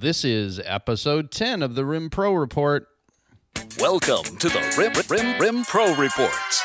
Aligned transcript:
This 0.00 0.24
is 0.24 0.58
episode 0.64 1.30
10 1.30 1.62
of 1.62 1.74
the 1.74 1.84
Rim 1.84 2.08
Pro 2.08 2.32
Report. 2.32 2.88
Welcome 3.78 4.24
to 4.38 4.48
the 4.48 4.74
Rim, 4.78 4.92
Rim, 5.10 5.38
Rim 5.38 5.64
Pro 5.66 5.94
Reports, 5.94 6.64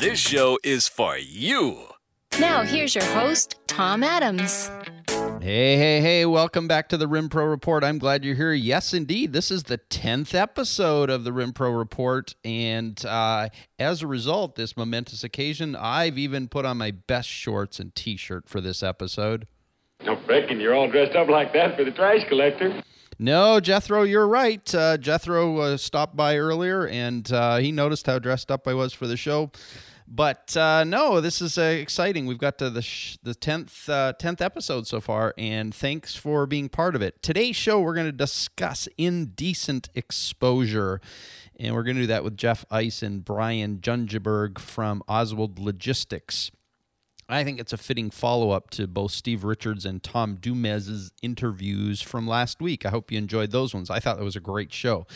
This 0.00 0.18
show 0.18 0.58
is 0.64 0.88
for 0.88 1.18
you. 1.18 1.88
Now, 2.38 2.62
here's 2.62 2.94
your 2.94 3.04
host, 3.04 3.56
Tom 3.66 4.02
Adams. 4.02 4.70
Hey, 5.42 5.76
hey, 5.76 6.00
hey, 6.00 6.24
welcome 6.24 6.66
back 6.66 6.88
to 6.88 6.96
the 6.96 7.06
Rim 7.06 7.28
Pro 7.28 7.44
Report. 7.44 7.84
I'm 7.84 7.98
glad 7.98 8.24
you're 8.24 8.34
here. 8.34 8.54
Yes, 8.54 8.94
indeed. 8.94 9.34
This 9.34 9.50
is 9.50 9.64
the 9.64 9.76
10th 9.76 10.34
episode 10.34 11.10
of 11.10 11.24
the 11.24 11.34
Rim 11.34 11.52
Pro 11.52 11.70
Report. 11.70 12.34
And 12.46 13.04
uh, 13.04 13.50
as 13.78 14.00
a 14.00 14.06
result, 14.06 14.54
this 14.54 14.74
momentous 14.74 15.22
occasion, 15.22 15.76
I've 15.76 16.16
even 16.16 16.48
put 16.48 16.64
on 16.64 16.78
my 16.78 16.92
best 16.92 17.28
shorts 17.28 17.78
and 17.78 17.94
t 17.94 18.16
shirt 18.16 18.48
for 18.48 18.62
this 18.62 18.82
episode. 18.82 19.46
Don't 20.02 20.26
reckon 20.26 20.60
you're 20.60 20.74
all 20.74 20.90
dressed 20.90 21.14
up 21.14 21.28
like 21.28 21.52
that 21.52 21.76
for 21.76 21.84
the 21.84 21.90
trash 21.90 22.26
collector. 22.26 22.82
No, 23.18 23.60
Jethro, 23.60 24.04
you're 24.04 24.26
right. 24.26 24.74
Uh, 24.74 24.96
Jethro 24.96 25.58
uh, 25.58 25.76
stopped 25.76 26.16
by 26.16 26.38
earlier 26.38 26.86
and 26.86 27.30
uh, 27.30 27.58
he 27.58 27.70
noticed 27.70 28.06
how 28.06 28.18
dressed 28.18 28.50
up 28.50 28.66
I 28.66 28.72
was 28.72 28.94
for 28.94 29.06
the 29.06 29.18
show. 29.18 29.50
But 30.12 30.56
uh, 30.56 30.82
no, 30.82 31.20
this 31.20 31.40
is 31.40 31.56
uh, 31.56 31.62
exciting. 31.62 32.26
We've 32.26 32.36
got 32.36 32.58
to 32.58 32.68
the 32.68 32.82
sh- 32.82 33.16
the 33.22 33.32
tenth 33.32 33.88
uh, 33.88 34.12
tenth 34.14 34.42
episode 34.42 34.88
so 34.88 35.00
far, 35.00 35.32
and 35.38 35.72
thanks 35.72 36.16
for 36.16 36.46
being 36.46 36.68
part 36.68 36.96
of 36.96 37.02
it. 37.02 37.22
Today's 37.22 37.54
show, 37.54 37.80
we're 37.80 37.94
going 37.94 38.06
to 38.06 38.12
discuss 38.12 38.88
indecent 38.98 39.88
exposure, 39.94 41.00
and 41.60 41.76
we're 41.76 41.84
going 41.84 41.94
to 41.94 42.02
do 42.02 42.08
that 42.08 42.24
with 42.24 42.36
Jeff 42.36 42.64
Ice 42.72 43.04
and 43.04 43.24
Brian 43.24 43.78
Jungeberg 43.78 44.58
from 44.58 45.00
Oswald 45.06 45.60
Logistics. 45.60 46.50
I 47.32 47.44
think 47.44 47.60
it's 47.60 47.72
a 47.72 47.76
fitting 47.76 48.10
follow 48.10 48.50
up 48.50 48.70
to 48.70 48.86
both 48.86 49.12
Steve 49.12 49.44
Richards 49.44 49.84
and 49.86 50.02
Tom 50.02 50.36
Dumez's 50.36 51.12
interviews 51.22 52.02
from 52.02 52.26
last 52.26 52.60
week. 52.60 52.84
I 52.84 52.90
hope 52.90 53.12
you 53.12 53.18
enjoyed 53.18 53.52
those 53.52 53.72
ones. 53.72 53.90
I 53.90 54.00
thought 54.00 54.18
it 54.18 54.24
was 54.24 54.36
a 54.36 54.40
great 54.40 54.72
show. 54.72 55.06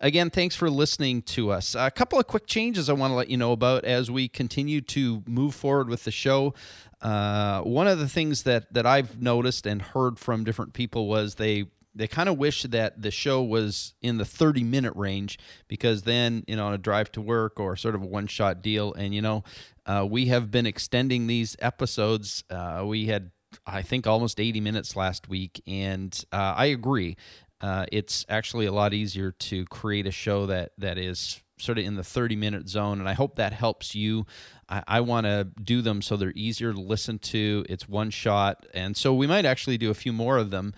Again, 0.00 0.30
thanks 0.30 0.56
for 0.56 0.68
listening 0.68 1.22
to 1.22 1.50
us. 1.50 1.74
A 1.74 1.90
couple 1.90 2.18
of 2.18 2.26
quick 2.26 2.46
changes 2.46 2.88
I 2.88 2.94
want 2.94 3.12
to 3.12 3.14
let 3.14 3.30
you 3.30 3.36
know 3.36 3.52
about 3.52 3.84
as 3.84 4.10
we 4.10 4.28
continue 4.28 4.80
to 4.82 5.22
move 5.26 5.54
forward 5.54 5.88
with 5.88 6.04
the 6.04 6.10
show. 6.10 6.54
Uh, 7.00 7.62
one 7.62 7.86
of 7.86 7.98
the 7.98 8.08
things 8.08 8.42
that, 8.42 8.72
that 8.74 8.86
I've 8.86 9.22
noticed 9.22 9.66
and 9.66 9.80
heard 9.80 10.18
from 10.18 10.44
different 10.44 10.72
people 10.72 11.08
was 11.08 11.36
they 11.36 11.66
they 11.94 12.06
kind 12.06 12.28
of 12.28 12.38
wish 12.38 12.62
that 12.62 13.00
the 13.00 13.10
show 13.10 13.42
was 13.42 13.94
in 14.00 14.18
the 14.18 14.24
30 14.24 14.62
minute 14.62 14.92
range 14.96 15.38
because 15.68 16.02
then 16.02 16.44
you 16.46 16.56
know 16.56 16.66
on 16.66 16.74
a 16.74 16.78
drive 16.78 17.10
to 17.12 17.20
work 17.20 17.58
or 17.58 17.76
sort 17.76 17.94
of 17.94 18.02
a 18.02 18.06
one 18.06 18.26
shot 18.26 18.62
deal. 18.62 18.92
And 18.94 19.14
you 19.14 19.22
know 19.22 19.44
uh, 19.86 20.06
we 20.08 20.26
have 20.26 20.50
been 20.50 20.66
extending 20.66 21.26
these 21.26 21.56
episodes 21.60 22.44
uh, 22.50 22.84
we 22.86 23.06
had 23.06 23.30
i 23.66 23.82
think 23.82 24.06
almost 24.06 24.38
80 24.38 24.60
minutes 24.60 24.96
last 24.96 25.28
week. 25.28 25.62
And 25.66 26.18
uh, 26.32 26.54
i 26.56 26.66
agree 26.66 27.16
uh, 27.60 27.84
it's 27.92 28.24
actually 28.28 28.66
a 28.66 28.72
lot 28.72 28.94
easier 28.94 29.32
to 29.32 29.66
create 29.66 30.06
a 30.06 30.10
show 30.10 30.46
that 30.46 30.72
that 30.78 30.96
is 30.96 31.42
sort 31.58 31.78
of 31.78 31.84
in 31.84 31.94
the 31.94 32.04
30 32.04 32.36
minute 32.36 32.68
zone. 32.68 33.00
And 33.00 33.08
i 33.08 33.12
hope 33.12 33.36
that 33.36 33.52
helps 33.52 33.94
you. 33.94 34.26
I, 34.68 34.82
I 34.86 35.00
want 35.00 35.26
to 35.26 35.48
do 35.62 35.82
them 35.82 36.00
so 36.00 36.16
they're 36.16 36.32
easier 36.34 36.72
to 36.72 36.80
listen 36.80 37.18
to. 37.18 37.66
It's 37.68 37.88
one 37.88 38.10
shot. 38.10 38.64
And 38.72 38.96
so 38.96 39.12
we 39.12 39.26
might 39.26 39.44
actually 39.44 39.76
do 39.76 39.90
a 39.90 39.94
few 39.94 40.12
more 40.12 40.38
of 40.38 40.50
them 40.50 40.72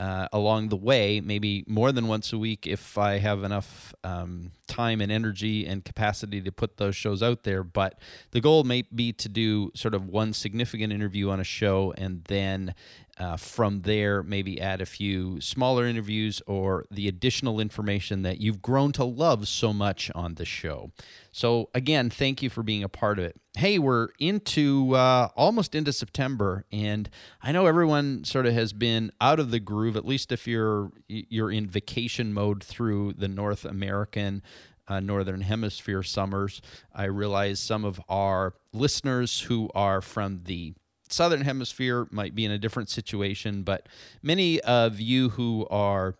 uh, 0.00 0.28
along 0.32 0.68
the 0.68 0.76
way, 0.76 1.20
maybe 1.20 1.64
more 1.68 1.92
than 1.92 2.08
once 2.08 2.32
a 2.32 2.38
week 2.38 2.66
if 2.66 2.98
I 2.98 3.18
have 3.18 3.44
enough 3.44 3.94
um, 4.02 4.50
time 4.66 5.00
and 5.00 5.12
energy 5.12 5.66
and 5.66 5.84
capacity 5.84 6.40
to 6.40 6.50
put 6.50 6.78
those 6.78 6.96
shows 6.96 7.22
out 7.22 7.44
there. 7.44 7.62
But 7.62 7.98
the 8.32 8.40
goal 8.40 8.64
may 8.64 8.82
be 8.82 9.12
to 9.12 9.28
do 9.28 9.70
sort 9.74 9.94
of 9.94 10.08
one 10.08 10.32
significant 10.32 10.92
interview 10.92 11.30
on 11.30 11.38
a 11.38 11.44
show 11.44 11.94
and 11.96 12.24
then 12.24 12.74
uh, 13.18 13.36
from 13.36 13.82
there 13.82 14.22
maybe 14.22 14.60
add 14.60 14.80
a 14.80 14.86
few 14.86 15.40
smaller 15.40 15.86
interviews 15.86 16.42
or 16.46 16.84
the 16.90 17.06
additional 17.06 17.60
information 17.60 18.22
that 18.22 18.40
you've 18.40 18.60
grown 18.60 18.92
to 18.92 19.04
love 19.04 19.46
so 19.46 19.72
much 19.72 20.10
on 20.14 20.34
the 20.34 20.44
show. 20.44 20.90
So, 21.30 21.70
again, 21.74 22.10
thank 22.10 22.42
you 22.42 22.50
for 22.50 22.62
being 22.62 22.82
a 22.82 22.88
part 22.88 23.18
of 23.18 23.24
it. 23.24 23.40
Hey, 23.56 23.78
we're 23.78 24.08
into 24.18 24.94
uh, 24.94 25.28
almost 25.36 25.74
into 25.76 25.92
September, 25.92 26.64
and 26.72 27.08
I 27.40 27.52
know 27.52 27.66
everyone 27.66 28.24
sort 28.24 28.46
of 28.46 28.54
has 28.54 28.72
been 28.72 29.12
out 29.20 29.38
of 29.38 29.52
the 29.52 29.60
groove. 29.60 29.96
At 29.96 30.04
least 30.04 30.32
if 30.32 30.48
you're 30.48 30.90
you're 31.06 31.52
in 31.52 31.68
vacation 31.68 32.32
mode 32.32 32.64
through 32.64 33.12
the 33.12 33.28
North 33.28 33.64
American, 33.64 34.42
uh, 34.88 35.00
Northern 35.00 35.40
Hemisphere 35.40 36.02
summers. 36.02 36.60
I 36.92 37.04
realize 37.04 37.60
some 37.60 37.84
of 37.84 38.00
our 38.08 38.54
listeners 38.72 39.40
who 39.42 39.70
are 39.74 40.00
from 40.00 40.42
the 40.44 40.74
Southern 41.08 41.42
Hemisphere 41.42 42.06
might 42.10 42.34
be 42.34 42.44
in 42.44 42.50
a 42.50 42.58
different 42.58 42.88
situation, 42.88 43.62
but 43.62 43.88
many 44.22 44.60
of 44.62 45.00
you 45.00 45.30
who 45.30 45.66
are 45.70 46.14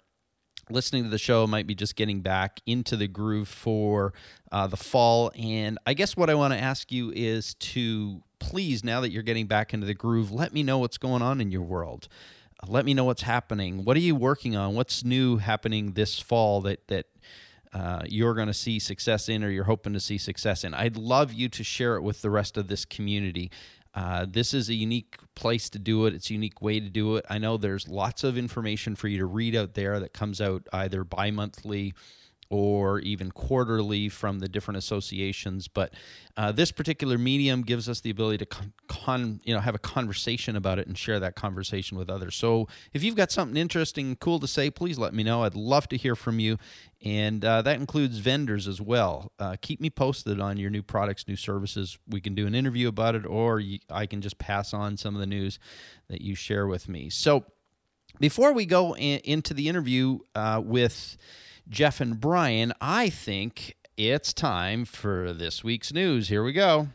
listening 0.71 1.05
to 1.05 1.11
the 1.11 1.19
show 1.19 1.47
might 1.47 1.67
be 1.67 1.75
just 1.75 1.97
getting 1.97 2.21
back 2.21 2.61
into 2.67 2.97
the 2.97 3.09
groove 3.09 3.49
for 3.49 4.15
uh, 4.50 4.67
the 4.67 4.77
fall. 4.77 5.31
And 5.37 5.78
I 5.87 5.94
guess 5.94 6.17
what 6.17 6.31
I 6.31 6.34
want 6.34 6.55
to 6.55 6.59
ask 6.59 6.91
you 6.91 7.12
is 7.15 7.55
to 7.55 8.23
please, 8.39 8.84
now 8.84 9.00
that 9.00 9.11
you're 9.11 9.23
getting 9.23 9.47
back 9.47 9.75
into 9.75 9.87
the 9.87 9.94
groove, 9.94 10.31
let 10.31 10.53
me 10.53 10.62
know 10.62 10.78
what's 10.78 10.99
going 10.99 11.23
on 11.23 11.41
in 11.41 11.50
your 11.50 11.62
world. 11.62 12.09
Let 12.67 12.84
me 12.84 12.94
know 12.94 13.05
what's 13.05 13.23
happening. 13.23 13.84
What 13.84 13.97
are 13.97 14.00
you 14.00 14.15
working 14.15 14.56
on? 14.56 14.75
What's 14.75 15.05
new 15.05 15.37
happening 15.37 15.93
this 15.93 16.19
fall 16.19 16.62
that 16.62 16.87
that 16.89 17.06
uh, 17.75 18.03
you're 18.06 18.34
going 18.34 18.47
to 18.47 18.55
see 18.55 18.78
success 18.78 19.28
in, 19.28 19.44
or 19.44 19.50
you're 19.50 19.65
hoping 19.65 19.93
to 19.93 20.00
see 20.00 20.17
success 20.17 20.65
in? 20.65 20.73
I'd 20.73 20.97
love 20.97 21.33
you 21.33 21.49
to 21.50 21.65
share 21.65 21.97
it 21.97 22.03
with 22.03 22.23
the 22.23 22.31
rest 22.31 22.56
of 22.56 22.69
this 22.69 22.87
community. 22.87 23.50
Uh, 23.94 24.27
this 24.28 24.53
is 24.53 24.69
a 24.69 24.75
unique 24.75 25.16
place 25.34 25.69
to 25.71 25.78
do 25.78 26.06
it. 26.06 26.15
It's 26.15 26.31
a 26.31 26.34
unique 26.34 26.60
way 26.60 26.81
to 26.81 26.88
do 26.88 27.16
it. 27.16 27.25
I 27.31 27.38
know 27.38 27.56
there's 27.56 27.88
lots 27.88 28.25
of 28.25 28.37
information 28.37 28.97
for 28.97 29.09
you 29.09 29.19
to 29.19 29.27
read 29.27 29.55
out 29.55 29.75
there 29.75 30.00
that 30.00 30.12
comes 30.12 30.41
out 30.41 30.66
either 30.72 31.05
bi 31.05 31.31
monthly 31.31 31.94
or 32.50 33.00
even 33.00 33.31
quarterly 33.32 34.09
from 34.09 34.38
the 34.38 34.49
different 34.49 34.78
associations. 34.78 35.66
But 35.66 35.94
uh, 36.37 36.53
this 36.53 36.71
particular 36.71 37.19
medium 37.19 37.62
gives 37.62 37.88
us 37.88 38.00
the 38.00 38.10
ability 38.10 38.38
to 38.38 38.47
con-, 38.47 38.72
con, 38.87 39.41
you 39.44 39.55
know, 39.55 39.60
have 39.60 39.75
a 39.75 39.78
conversation 39.78 40.56
about 40.56 40.78
it 40.78 40.87
and 40.87 40.97
share 40.97 41.19
that 41.21 41.37
conversation 41.37 41.97
with 41.97 42.11
others. 42.11 42.37
So 42.37 42.69
if 42.93 43.03
you've 43.03 43.16
got 43.16 43.31
something 43.31 43.56
interesting, 43.56 44.16
cool 44.16 44.38
to 44.41 44.47
say, 44.47 44.71
please 44.71 44.99
let 44.99 45.15
me 45.15 45.22
know. 45.22 45.43
I'd 45.43 45.55
love 45.55 45.88
to 45.88 45.97
hear 45.97 46.15
from 46.15 46.38
you, 46.38 46.59
and 47.04 47.44
uh, 47.44 47.60
that 47.62 47.78
includes 47.78 48.19
vendors 48.19 48.66
as 48.66 48.81
well. 48.81 49.31
Uh, 49.38 49.56
keep 49.60 49.81
me 49.81 49.91
posted 49.91 50.41
on 50.41 50.56
your 50.56 50.70
new 50.70 50.82
products, 50.82 51.28
new 51.28 51.37
services. 51.37 51.98
We 52.09 52.20
can 52.22 52.34
do 52.34 52.47
an 52.47 52.54
interview 52.54 52.88
about 52.88 53.15
it, 53.15 53.26
or 53.26 53.60
you, 53.60 53.78
I 53.91 54.06
can 54.06 54.22
just 54.22 54.38
pass 54.38 54.72
on 54.72 54.97
some 54.97 55.14
of 55.14 55.20
the 55.20 55.26
news 55.26 55.59
that 56.09 56.22
you 56.22 56.34
share 56.34 56.66
with 56.66 56.88
me. 56.88 57.10
So 57.10 57.44
before 58.19 58.53
we 58.54 58.64
go 58.64 58.97
in, 58.97 59.20
into 59.20 59.53
the 59.53 59.69
interview 59.69 60.20
uh, 60.34 60.62
with 60.64 61.19
Jeff 61.69 62.00
and 62.00 62.19
Brian, 62.19 62.72
I 62.81 63.10
think 63.10 63.76
it's 63.98 64.32
time 64.32 64.87
for 64.87 65.34
this 65.34 65.62
week's 65.62 65.93
news. 65.93 66.28
Here 66.28 66.43
we 66.43 66.53
go. 66.53 66.88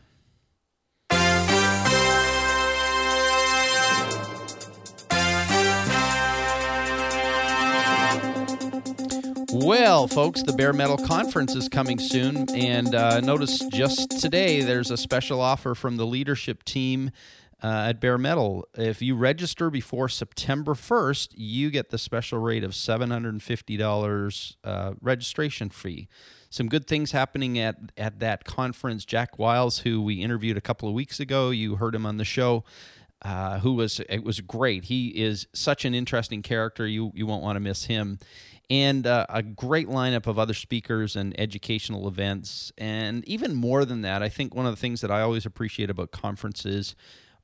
Well, 9.52 10.06
folks, 10.06 10.44
the 10.44 10.52
Bare 10.52 10.72
Metal 10.72 10.96
Conference 10.96 11.56
is 11.56 11.68
coming 11.68 11.98
soon, 11.98 12.48
and 12.54 12.94
uh, 12.94 13.18
notice 13.20 13.58
just 13.72 14.20
today 14.20 14.60
there's 14.60 14.92
a 14.92 14.96
special 14.96 15.40
offer 15.40 15.74
from 15.74 15.96
the 15.96 16.06
leadership 16.06 16.62
team 16.62 17.10
uh, 17.60 17.86
at 17.88 18.00
Bare 18.00 18.16
Metal. 18.16 18.68
If 18.74 19.02
you 19.02 19.16
register 19.16 19.68
before 19.68 20.08
September 20.08 20.74
1st, 20.74 21.30
you 21.34 21.70
get 21.70 21.90
the 21.90 21.98
special 21.98 22.38
rate 22.38 22.62
of 22.62 22.70
$750 22.70 24.56
uh, 24.62 24.92
registration 25.00 25.68
fee. 25.68 26.08
Some 26.48 26.68
good 26.68 26.86
things 26.86 27.10
happening 27.10 27.58
at, 27.58 27.76
at 27.96 28.20
that 28.20 28.44
conference. 28.44 29.04
Jack 29.04 29.36
Wiles, 29.36 29.80
who 29.80 30.00
we 30.00 30.22
interviewed 30.22 30.56
a 30.58 30.60
couple 30.60 30.88
of 30.88 30.94
weeks 30.94 31.18
ago, 31.18 31.50
you 31.50 31.76
heard 31.76 31.96
him 31.96 32.06
on 32.06 32.18
the 32.18 32.24
show. 32.24 32.62
Uh, 33.22 33.58
who 33.58 33.74
was 33.74 34.00
it 34.08 34.24
was 34.24 34.40
great. 34.40 34.84
He 34.84 35.08
is 35.08 35.46
such 35.52 35.84
an 35.84 35.94
interesting 35.94 36.40
character. 36.40 36.86
You 36.86 37.12
you 37.14 37.26
won't 37.26 37.42
want 37.42 37.56
to 37.56 37.60
miss 37.60 37.84
him, 37.84 38.18
and 38.70 39.06
uh, 39.06 39.26
a 39.28 39.42
great 39.42 39.88
lineup 39.88 40.26
of 40.26 40.38
other 40.38 40.54
speakers 40.54 41.16
and 41.16 41.38
educational 41.38 42.08
events. 42.08 42.72
And 42.78 43.22
even 43.28 43.54
more 43.54 43.84
than 43.84 44.02
that, 44.02 44.22
I 44.22 44.30
think 44.30 44.54
one 44.54 44.64
of 44.64 44.72
the 44.72 44.80
things 44.80 45.02
that 45.02 45.10
I 45.10 45.20
always 45.20 45.44
appreciate 45.44 45.90
about 45.90 46.12
conferences 46.12 46.94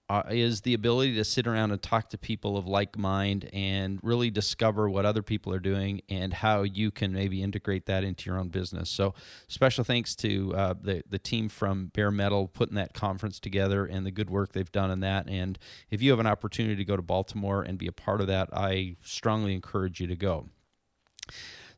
uh, 0.09 0.23
is 0.31 0.61
the 0.61 0.75
ability 0.75 1.15
to 1.15 1.25
sit 1.25 1.47
around 1.47 1.73
and 1.73 1.83
talk 1.83 2.09
to 2.11 2.19
people 2.19 2.57
of 2.57 2.67
like 2.67 2.97
mind 2.97 3.51
and 3.53 3.99
really 4.03 4.31
discover 4.31 4.89
what 4.89 5.05
other 5.05 5.23
people 5.23 5.53
are 5.53 5.59
doing 5.59 6.01
and 6.09 6.33
how 6.33 6.63
you 6.63 6.91
can 6.91 7.13
maybe 7.13 7.43
integrate 7.43 7.87
that 7.87 8.05
into 8.05 8.31
your 8.31 8.39
own 8.39 8.49
business. 8.49 8.89
So, 8.89 9.15
special 9.49 9.83
thanks 9.83 10.15
to 10.17 10.55
uh, 10.55 10.75
the 10.81 11.03
the 11.09 11.19
team 11.19 11.49
from 11.49 11.87
Bare 11.89 12.13
Metal 12.13 12.47
putting 12.47 12.77
that 12.77 12.95
conference 12.95 13.41
together 13.41 13.85
and 13.85 14.07
the 14.07 14.13
good 14.13 14.31
work 14.31 14.53
they've 14.53 14.71
done 14.71 14.91
in 14.91 15.01
that. 15.01 15.29
And 15.29 15.59
if 15.91 16.01
you 16.01 16.11
have 16.11 16.21
an 16.21 16.27
opportunity 16.27 16.77
to 16.77 16.85
go 16.85 16.97
to 16.97 17.03
Baltimore 17.03 17.63
and 17.63 17.77
be 17.77 17.89
a 17.89 17.93
part 17.93 18.21
of 18.21 18.29
that, 18.29 18.49
I 18.53 18.97
strongly 19.03 19.55
encourage 19.55 20.01
you 20.01 20.07
to 20.07 20.17
go. 20.17 20.49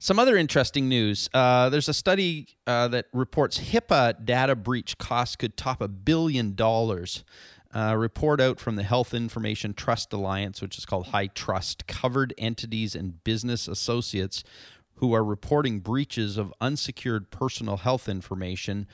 Some 0.01 0.21
other 0.21 0.37
interesting 0.37 0.89
news. 0.89 1.29
Uh, 1.35 1.71
there's 1.71 1.89
a 1.89 1.95
study 1.95 2.47
uh, 2.69 2.87
that 2.89 3.07
reports 3.13 3.59
HIPAA 3.59 4.25
data 4.25 4.55
breach 4.55 4.97
costs 4.97 5.35
could 5.35 5.57
top 5.57 5.81
a 5.81 5.89
billion 5.89 6.55
dollars. 6.55 7.25
Uh, 7.75 7.95
report 7.97 8.41
out 8.41 8.59
from 8.59 8.77
the 8.77 8.83
Health 8.83 9.13
Information 9.13 9.75
Trust 9.75 10.13
Alliance, 10.13 10.63
which 10.63 10.79
is 10.79 10.87
called 10.87 11.09
HITRUST, 11.09 11.87
covered 11.87 12.33
entities 12.39 12.95
and 12.95 13.23
business 13.25 13.69
associates 13.69 14.43
who 14.95 15.13
are 15.13 15.23
reporting 15.23 15.81
breaches 15.81 16.39
of 16.39 16.53
unsecured 16.61 17.31
personal 17.31 17.77
health 17.77 18.09
information 18.09 18.87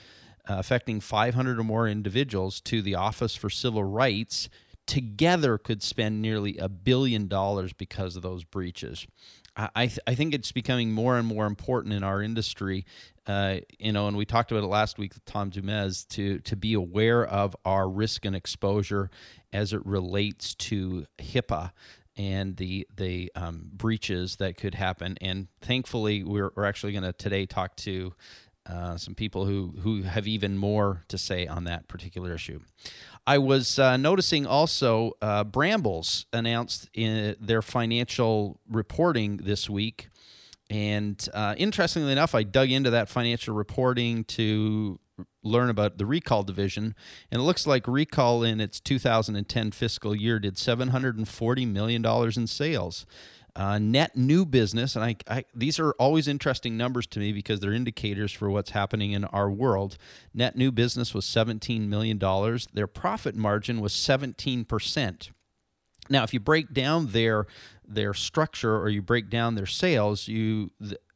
uh, 0.48 0.56
affecting 0.58 1.00
500 1.00 1.58
or 1.58 1.64
more 1.64 1.88
individuals 1.88 2.60
to 2.60 2.82
the 2.82 2.94
Office 2.94 3.34
for 3.34 3.48
Civil 3.48 3.84
Rights 3.84 4.48
together 4.86 5.56
could 5.56 5.82
spend 5.82 6.20
nearly 6.20 6.58
a 6.58 6.68
billion 6.68 7.28
dollars 7.28 7.72
because 7.72 8.16
of 8.16 8.22
those 8.22 8.44
breaches. 8.44 9.06
I, 9.56 9.86
th- 9.86 10.00
I 10.06 10.14
think 10.14 10.34
it's 10.34 10.52
becoming 10.52 10.90
more 10.90 11.16
and 11.16 11.26
more 11.26 11.46
important 11.46 11.94
in 11.94 12.02
our 12.02 12.20
industry, 12.20 12.86
uh, 13.26 13.58
you 13.78 13.92
know, 13.92 14.08
and 14.08 14.16
we 14.16 14.24
talked 14.24 14.50
about 14.50 14.64
it 14.64 14.68
last 14.68 14.98
week 14.98 15.14
with 15.14 15.24
Tom 15.24 15.50
Dumez 15.50 16.08
to 16.08 16.40
to 16.40 16.56
be 16.56 16.74
aware 16.74 17.24
of 17.24 17.54
our 17.64 17.88
risk 17.88 18.24
and 18.24 18.34
exposure 18.34 19.10
as 19.52 19.72
it 19.72 19.84
relates 19.86 20.54
to 20.56 21.06
HIPAA 21.18 21.70
and 22.16 22.56
the 22.56 22.86
the 22.96 23.30
um, 23.34 23.70
breaches 23.72 24.36
that 24.36 24.56
could 24.56 24.74
happen. 24.74 25.16
And 25.20 25.48
thankfully, 25.60 26.24
we're, 26.24 26.50
we're 26.54 26.64
actually 26.64 26.92
going 26.92 27.04
to 27.04 27.12
today 27.12 27.46
talk 27.46 27.76
to 27.76 28.12
uh, 28.66 28.96
some 28.96 29.14
people 29.14 29.44
who 29.44 29.74
who 29.80 30.02
have 30.02 30.26
even 30.26 30.56
more 30.56 31.04
to 31.08 31.18
say 31.18 31.46
on 31.46 31.64
that 31.64 31.88
particular 31.88 32.34
issue. 32.34 32.60
I 33.26 33.38
was 33.38 33.78
uh, 33.78 33.96
noticing 33.96 34.46
also 34.46 35.12
uh, 35.22 35.44
Brambles 35.44 36.26
announced 36.32 36.88
in 36.92 37.36
their 37.40 37.62
financial 37.62 38.60
reporting 38.68 39.38
this 39.38 39.68
week. 39.70 40.08
And 40.70 41.26
uh, 41.32 41.54
interestingly 41.56 42.12
enough, 42.12 42.34
I 42.34 42.42
dug 42.42 42.70
into 42.70 42.90
that 42.90 43.08
financial 43.08 43.54
reporting 43.54 44.24
to 44.24 44.98
learn 45.42 45.70
about 45.70 45.98
the 45.98 46.06
recall 46.06 46.42
division. 46.42 46.94
And 47.30 47.40
it 47.40 47.44
looks 47.44 47.66
like 47.66 47.86
recall 47.86 48.42
in 48.42 48.60
its 48.60 48.80
2010 48.80 49.70
fiscal 49.70 50.14
year 50.14 50.38
did 50.38 50.56
$740 50.56 51.68
million 51.68 52.04
in 52.04 52.46
sales. 52.46 53.06
Uh, 53.56 53.78
net 53.78 54.16
new 54.16 54.44
business, 54.44 54.96
and 54.96 55.04
I, 55.04 55.16
I, 55.28 55.44
these 55.54 55.78
are 55.78 55.92
always 55.92 56.26
interesting 56.26 56.76
numbers 56.76 57.06
to 57.08 57.20
me 57.20 57.32
because 57.32 57.60
they're 57.60 57.72
indicators 57.72 58.32
for 58.32 58.50
what's 58.50 58.70
happening 58.70 59.12
in 59.12 59.24
our 59.26 59.48
world. 59.48 59.96
Net 60.34 60.56
new 60.56 60.72
business 60.72 61.14
was 61.14 61.24
$17 61.24 61.86
million. 61.86 62.18
Their 62.72 62.88
profit 62.88 63.36
margin 63.36 63.80
was 63.80 63.92
17%. 63.92 65.30
Now, 66.10 66.24
if 66.24 66.34
you 66.34 66.40
break 66.40 66.72
down 66.72 67.08
their 67.08 67.46
their 67.86 68.14
structure 68.14 68.76
or 68.76 68.88
you 68.88 69.02
break 69.02 69.28
down 69.28 69.54
their 69.54 69.66
sales, 69.66 70.26
you 70.26 70.70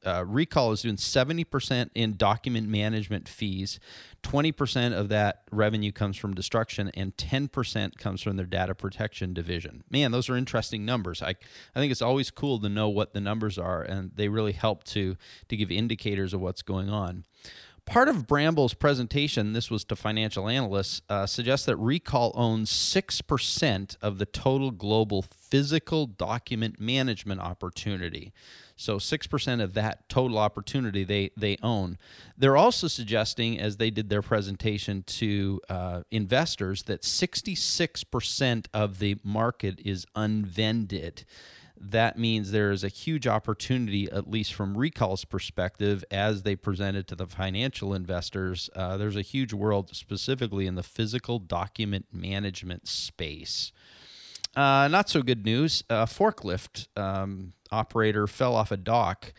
uh, 0.05 0.25
Recall 0.27 0.73
is 0.73 0.83
doing 0.83 0.97
70% 0.97 1.91
in 1.95 2.17
document 2.17 2.69
management 2.69 3.29
fees. 3.29 3.81
20% 4.23 4.93
of 4.93 5.09
that 5.09 5.43
revenue 5.51 5.93
comes 5.93 6.17
from 6.17 6.35
destruction, 6.35 6.91
and 6.95 7.17
10% 7.17 7.99
comes 7.99 8.23
from 8.23 8.37
their 8.37 8.47
data 8.47 8.75
protection 8.75 9.35
division. 9.35 9.85
Man, 9.91 10.11
those 10.11 10.29
are 10.29 10.37
interesting 10.37 10.85
numbers. 10.85 11.23
I, 11.23 11.31
I 11.75 11.81
think 11.81 11.93
it's 11.93 12.03
always 12.03 12.31
cool 12.31 12.59
to 12.61 12.69
know 12.69 12.89
what 12.89 13.13
the 13.13 13.21
numbers 13.21 13.59
are, 13.59 13.83
and 13.83 14.11
they 14.15 14.29
really 14.29 14.53
help 14.53 14.85
to, 14.85 15.17
to 15.49 15.57
give 15.57 15.71
indicators 15.71 16.35
of 16.35 16.41
what's 16.41 16.63
going 16.63 16.91
on. 16.91 17.25
Part 17.89 18.11
of 18.11 18.27
Brambles' 18.27 18.75
presentation, 18.75 19.55
this 19.55 19.71
was 19.71 19.83
to 19.85 19.97
financial 19.97 20.47
analysts, 20.47 21.01
uh, 21.09 21.25
suggests 21.25 21.65
that 21.65 21.77
Recall 21.79 22.33
owns 22.35 22.71
6% 22.71 23.97
of 24.03 24.19
the 24.19 24.27
total 24.27 24.71
global 24.71 25.23
physical 25.23 26.05
document 26.05 26.79
management 26.79 27.41
opportunity. 27.41 28.35
So 28.79 28.97
6% 28.97 29.63
of 29.63 29.75
that 29.75 30.09
total 30.09 30.39
opportunity 30.39 31.05
they, 31.05 31.31
they 31.37 31.57
own. 31.63 31.99
They're 32.37 32.57
also 32.57 32.87
suggesting, 32.87 33.59
as 33.59 33.77
they 33.77 33.91
did 33.91 34.09
their 34.09 34.23
presentation 34.23 35.03
to 35.05 35.61
uh, 35.69 36.03
investors, 36.11 36.85
that 36.85 37.03
66% 37.03 38.67
of 38.73 38.99
the 39.01 39.17
market 39.25 39.81
is 39.85 40.07
unvended 40.15 41.25
that 41.81 42.19
means 42.19 42.51
there 42.51 42.71
is 42.71 42.83
a 42.83 42.89
huge 42.89 43.27
opportunity, 43.27 44.11
at 44.11 44.29
least 44.29 44.55
from 44.55 44.77
Recall's 44.77 45.25
perspective, 45.25 46.05
as 46.11 46.43
they 46.43 46.57
presented 46.57 47.07
to 47.09 47.15
the 47.15 47.27
financial 47.27 47.95
investors. 47.95 48.69
Uh, 48.75 48.97
there's 48.97 49.17
a 49.17 49.23
huge 49.23 49.53
world 49.53 49.95
specifically 49.95 50.67
in 50.67 50.75
the 50.75 50.83
physical 50.83 51.39
document 51.39 52.07
management 52.13 52.89
space. 52.89 53.73
Uh, 54.59 54.89
not 54.89 55.09
so 55.09 55.23
good 55.23 55.45
news. 55.45 55.85
A 55.89 56.05
forklift 56.05 56.89
um, 56.97 57.53
operator 57.71 58.27
fell 58.27 58.57
off 58.57 58.73
a 58.73 58.77
dock 58.77 59.33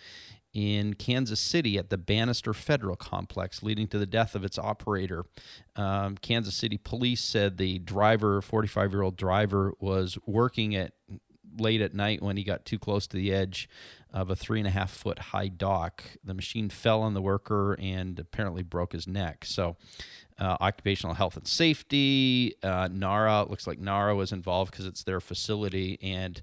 in 0.54 0.94
Kansas 0.94 1.42
City 1.42 1.77
at 1.77 1.89
the 1.89 1.98
Bannister 1.98 2.54
Federal 2.54 2.95
Complex, 2.95 3.62
leading 3.62 3.86
to 3.88 4.00
the 4.00 4.06
death 4.06 4.33
of 4.33 4.45
its 4.45 4.57
operator. 4.57 5.25
Um, 5.75 6.16
Kansas 6.16 6.56
City 6.56 6.77
police 6.77 7.21
said 7.21 7.57
the 7.57 7.80
driver, 7.80 8.42
45 8.42 8.94
year 8.94 9.01
old 9.01 9.18
driver, 9.18 9.74
was 9.81 10.18
working 10.25 10.74
at 10.74 10.94
late 11.57 11.81
at 11.81 11.94
night 11.94 12.21
when 12.21 12.38
he 12.38 12.44
got 12.45 12.63
too 12.63 12.80
close 12.80 13.06
to 13.07 13.18
the 13.18 13.33
edge 13.33 13.68
of 14.13 14.30
a 14.30 14.38
three 14.38 14.60
and 14.60 14.68
a 14.68 14.71
half 14.71 14.89
foot 14.89 15.19
high 15.19 15.50
dock. 15.50 16.01
The 16.24 16.33
machine 16.33 16.69
fell 16.69 17.01
on 17.01 17.13
the 17.13 17.21
worker 17.21 17.77
and 17.77 18.18
apparently 18.18 18.63
broke 18.63 18.94
his 18.94 19.06
neck. 19.06 19.44
So, 19.44 19.75
uh, 20.40 20.58
occupational 20.62 21.14
health 21.14 21.36
and 21.36 21.48
safety, 21.48 22.56
uh, 22.64 22.88
NARA, 22.92 23.46
looks 23.50 23.68
like 23.68 23.80
NARA 23.80 24.16
was 24.16 24.32
involved 24.32 24.72
because 24.72 24.86
it's 24.86 25.04
their 25.04 25.20
facility. 25.20 26.00
And 26.02 26.42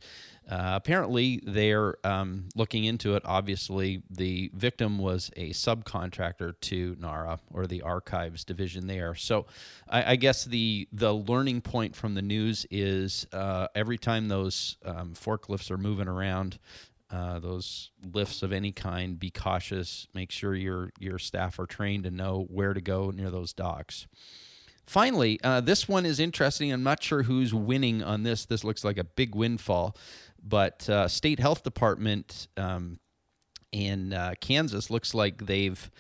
uh, 0.49 0.75
apparently, 0.77 1.43
they're 1.45 1.97
um, 2.05 2.49
looking 2.55 2.85
into 2.85 3.17
it. 3.17 3.23
Obviously, 3.25 4.03
the 4.11 4.51
victim 4.55 4.99
was 4.99 5.31
a 5.37 5.51
subcontractor 5.51 6.55
to 6.61 6.97
NARA 7.01 7.41
or 7.53 7.67
the 7.67 7.83
archives 7.83 8.45
division 8.45 8.87
there. 8.87 9.17
So, 9.17 9.47
I, 9.89 10.13
I 10.13 10.17
guess 10.17 10.45
the 10.45 10.87
the 10.93 11.13
learning 11.13 11.63
point 11.63 11.97
from 11.97 12.15
the 12.15 12.23
news 12.23 12.65
is 12.71 13.27
uh, 13.33 13.67
every 13.75 13.99
time 13.99 14.29
those 14.29 14.77
um, 14.85 15.15
forklifts 15.15 15.69
are 15.71 15.79
moving 15.79 16.07
around, 16.07 16.61
uh, 17.11 17.39
those 17.39 17.91
lifts 18.13 18.43
of 18.43 18.53
any 18.53 18.73
kind, 18.73 19.19
be 19.19 19.31
cautious. 19.31 20.07
Make 20.15 20.31
sure 20.31 20.55
your 20.55 20.91
your 20.99 21.19
staff 21.19 21.59
are 21.59 21.67
trained 21.67 22.05
to 22.05 22.11
know 22.11 22.47
where 22.51 22.75
to 22.75 22.81
go 22.81 23.11
near 23.11 23.31
those 23.31 23.53
docks. 23.53 24.07
Finally, 24.87 25.41
uh, 25.43 25.61
this 25.61 25.89
one 25.89 26.07
is 26.07 26.21
interesting. 26.21 26.73
I'm 26.73 26.85
not 26.85 27.03
sure 27.03 27.25
who's 27.25 27.53
winning 27.53 28.05
on 28.05 28.23
this. 28.23 28.45
This 28.45 28.63
looks 28.63 28.85
like 28.85 28.99
a 28.99 29.05
big 29.05 29.35
windfall 29.35 29.97
but 30.47 30.89
uh, 30.89 31.09
state 31.09 31.41
health 31.41 31.63
department 31.63 32.49
um, 32.57 32.99
in 33.73 34.13
uh, 34.13 34.35
Kansas 34.41 34.91
looks 34.91 35.13
like 35.13 35.47
they've 35.47 35.91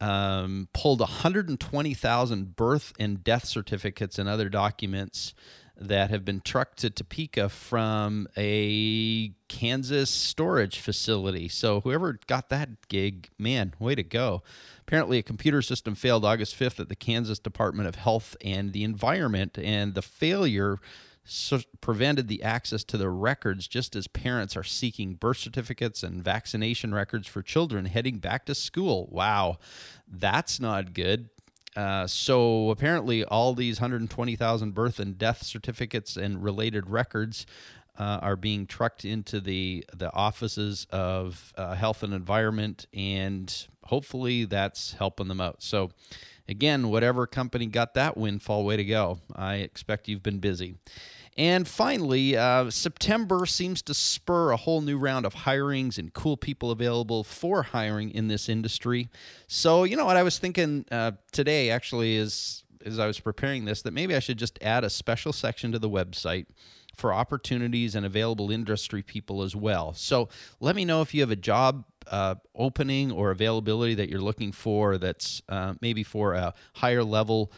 um, 0.00 0.68
pulled 0.74 1.00
120,000 1.00 2.56
birth 2.56 2.92
and 2.98 3.22
death 3.22 3.44
certificates 3.46 4.18
and 4.18 4.28
other 4.28 4.48
documents 4.48 5.34
that 5.76 6.10
have 6.10 6.24
been 6.24 6.40
trucked 6.40 6.78
to 6.78 6.90
Topeka 6.90 7.48
from 7.48 8.28
a 8.36 9.32
Kansas 9.48 10.10
storage 10.10 10.78
facility. 10.78 11.48
So 11.48 11.80
whoever 11.80 12.18
got 12.26 12.48
that 12.50 12.88
gig, 12.88 13.30
man, 13.38 13.74
way 13.78 13.94
to 13.94 14.02
go. 14.02 14.42
Apparently, 14.80 15.18
a 15.18 15.22
computer 15.22 15.62
system 15.62 15.94
failed 15.94 16.24
August 16.24 16.58
5th 16.58 16.80
at 16.80 16.88
the 16.88 16.96
Kansas 16.96 17.38
Department 17.38 17.88
of 17.88 17.96
Health 17.96 18.36
and 18.44 18.72
the 18.72 18.84
Environment, 18.84 19.58
and 19.58 19.94
the 19.94 20.02
failure 20.02 20.78
so 21.24 21.60
prevented 21.80 22.26
the 22.26 22.42
access 22.42 22.82
to 22.82 22.98
the 22.98 23.08
records 23.08 23.68
just 23.68 23.94
as 23.94 24.08
parents 24.08 24.56
are 24.56 24.64
seeking 24.64 25.14
birth 25.14 25.36
certificates 25.38 26.02
and 26.02 26.22
vaccination 26.22 26.92
records 26.92 27.28
for 27.28 27.42
children 27.42 27.84
heading 27.84 28.18
back 28.18 28.44
to 28.46 28.54
school. 28.54 29.08
Wow, 29.10 29.58
that's 30.08 30.58
not 30.58 30.94
good. 30.94 31.28
Uh, 31.76 32.06
so 32.06 32.70
apparently, 32.70 33.24
all 33.24 33.54
these 33.54 33.80
120,000 33.80 34.74
birth 34.74 34.98
and 34.98 35.16
death 35.16 35.42
certificates 35.42 36.16
and 36.16 36.42
related 36.42 36.88
records 36.90 37.46
uh, 37.98 38.18
are 38.22 38.36
being 38.36 38.66
trucked 38.66 39.04
into 39.04 39.40
the 39.40 39.84
the 39.94 40.12
offices 40.12 40.86
of 40.90 41.52
uh, 41.56 41.74
health 41.74 42.02
and 42.02 42.14
environment, 42.14 42.86
and 42.94 43.66
hopefully 43.84 44.44
that's 44.44 44.94
helping 44.94 45.28
them 45.28 45.40
out. 45.40 45.62
So 45.62 45.90
again, 46.48 46.88
whatever 46.88 47.26
company 47.26 47.66
got 47.66 47.94
that 47.94 48.16
windfall, 48.16 48.64
way 48.64 48.76
to 48.76 48.84
go. 48.84 49.18
I 49.34 49.56
expect 49.56 50.08
you've 50.08 50.22
been 50.22 50.38
busy. 50.38 50.76
And 51.36 51.66
finally, 51.66 52.36
uh, 52.36 52.70
September 52.70 53.46
seems 53.46 53.80
to 53.82 53.94
spur 53.94 54.50
a 54.50 54.56
whole 54.56 54.82
new 54.82 54.98
round 54.98 55.24
of 55.24 55.34
hirings 55.34 55.96
and 55.96 56.12
cool 56.12 56.36
people 56.36 56.70
available 56.70 57.24
for 57.24 57.62
hiring 57.62 58.10
in 58.10 58.28
this 58.28 58.48
industry. 58.48 59.08
So, 59.46 59.84
you 59.84 59.96
know 59.96 60.04
what 60.04 60.18
I 60.18 60.22
was 60.22 60.38
thinking 60.38 60.84
uh, 60.90 61.12
today 61.32 61.70
actually 61.70 62.16
is 62.16 62.64
as 62.84 62.98
I 62.98 63.06
was 63.06 63.20
preparing 63.20 63.64
this 63.64 63.82
that 63.82 63.92
maybe 63.92 64.14
I 64.14 64.18
should 64.18 64.38
just 64.38 64.58
add 64.60 64.84
a 64.84 64.90
special 64.90 65.32
section 65.32 65.72
to 65.72 65.78
the 65.78 65.88
website 65.88 66.46
for 66.96 67.12
opportunities 67.12 67.94
and 67.94 68.04
available 68.04 68.50
industry 68.50 69.02
people 69.02 69.42
as 69.42 69.56
well. 69.56 69.94
So 69.94 70.28
let 70.60 70.76
me 70.76 70.84
know 70.84 71.00
if 71.00 71.14
you 71.14 71.22
have 71.22 71.30
a 71.30 71.36
job 71.36 71.84
uh, 72.10 72.34
opening 72.54 73.10
or 73.12 73.30
availability 73.30 73.94
that 73.94 74.08
you're 74.08 74.20
looking 74.20 74.52
for 74.52 74.98
that's 74.98 75.40
uh, 75.48 75.74
maybe 75.80 76.02
for 76.02 76.34
a 76.34 76.52
higher 76.74 77.04
level 77.04 77.52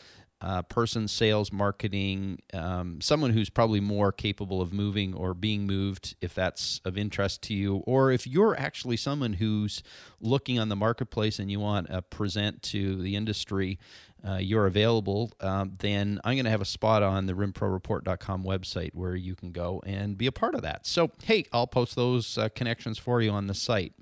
person, 0.63 1.09
sales, 1.09 1.53
marketing, 1.53 2.39
um, 2.53 3.01
someone 3.01 3.31
who's 3.31 3.49
probably 3.49 3.81
more 3.81 4.13
capable 4.13 4.61
of 4.61 4.73
moving 4.73 5.15
or 5.15 5.33
being 5.33 5.67
moved 5.67 6.17
if 6.21 6.35
that's 6.35 6.81
of 6.85 6.99
interest 6.99 7.43
to 7.43 7.55
you, 7.55 7.77
or 7.87 8.11
if 8.11 8.27
you're 8.27 8.55
actually 8.59 8.97
someone 8.97 9.35
who's 9.35 9.83
looking 10.21 10.59
on 10.59 10.69
the 10.69 10.77
marketplace 10.77 11.39
and 11.39 11.51
you 11.51 11.61
want 11.61 11.91
to 11.91 12.03
present 12.03 12.63
to 12.63 13.01
the 13.01 13.17
industry, 13.17 13.79
uh, 14.27 14.37
you're 14.37 14.67
available, 14.67 15.33
um, 15.41 15.73
then 15.79 16.21
I'm 16.25 16.35
going 16.35 16.45
to 16.45 16.51
have 16.51 16.63
a 16.63 16.67
spot 16.67 17.03
on 17.03 17.27
the 17.27 17.35
rimproreport.com 17.35 18.45
website 18.45 18.91
where 18.95 19.15
you 19.15 19.35
can 19.35 19.53
go 19.53 19.83
and 19.87 20.17
be 20.17 20.27
a 20.27 20.33
part 20.33 20.55
of 20.55 20.63
that. 20.63 20.87
So, 20.87 21.11
hey, 21.25 21.45
I'll 21.53 21.67
post 21.67 21.95
those 21.95 22.39
uh, 22.39 22.49
connections 22.55 22.99
for 22.99 23.21
you 23.21 23.31
on 23.31 23.47
the 23.47 23.55
site. 23.55 23.93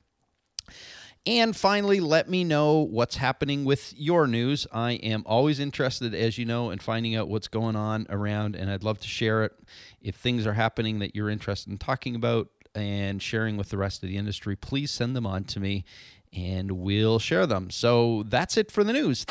And 1.24 1.56
finally, 1.56 2.00
let 2.00 2.28
me 2.28 2.42
know 2.42 2.78
what's 2.78 3.16
happening 3.16 3.64
with 3.64 3.94
your 3.96 4.26
news. 4.26 4.66
I 4.72 4.92
am 4.94 5.22
always 5.24 5.60
interested, 5.60 6.16
as 6.16 6.36
you 6.36 6.44
know, 6.44 6.70
in 6.70 6.80
finding 6.80 7.14
out 7.14 7.28
what's 7.28 7.46
going 7.46 7.76
on 7.76 8.06
around, 8.10 8.56
and 8.56 8.68
I'd 8.68 8.82
love 8.82 8.98
to 9.00 9.08
share 9.08 9.44
it. 9.44 9.52
If 10.00 10.16
things 10.16 10.48
are 10.48 10.54
happening 10.54 10.98
that 10.98 11.14
you're 11.14 11.30
interested 11.30 11.70
in 11.70 11.78
talking 11.78 12.16
about 12.16 12.48
and 12.74 13.22
sharing 13.22 13.56
with 13.56 13.68
the 13.68 13.76
rest 13.76 14.02
of 14.02 14.08
the 14.08 14.16
industry, 14.16 14.56
please 14.56 14.90
send 14.90 15.14
them 15.14 15.26
on 15.26 15.44
to 15.44 15.60
me 15.60 15.84
and 16.32 16.72
we'll 16.72 17.18
share 17.18 17.46
them. 17.46 17.70
So 17.70 18.24
that's 18.26 18.56
it 18.56 18.72
for 18.72 18.82
the 18.82 18.92
news. 18.92 19.24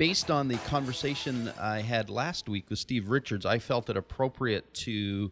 Based 0.00 0.30
on 0.30 0.48
the 0.48 0.56
conversation 0.56 1.52
I 1.60 1.82
had 1.82 2.08
last 2.08 2.48
week 2.48 2.70
with 2.70 2.78
Steve 2.78 3.10
Richards, 3.10 3.44
I 3.44 3.58
felt 3.58 3.90
it 3.90 3.98
appropriate 3.98 4.72
to 4.86 5.30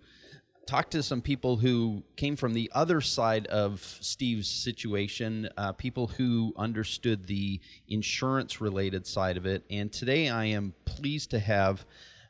talk 0.67 0.91
to 0.91 1.03
some 1.03 1.23
people 1.23 1.57
who 1.57 2.03
came 2.17 2.37
from 2.37 2.53
the 2.53 2.71
other 2.75 3.01
side 3.01 3.47
of 3.47 3.81
Steve's 4.03 4.47
situation, 4.47 5.49
uh, 5.57 5.73
people 5.73 6.09
who 6.09 6.53
understood 6.55 7.27
the 7.27 7.63
insurance 7.89 8.61
related 8.61 9.07
side 9.07 9.39
of 9.39 9.47
it. 9.47 9.65
And 9.71 9.91
today 9.91 10.29
I 10.29 10.45
am 10.45 10.75
pleased 10.85 11.31
to 11.31 11.39
have 11.39 11.87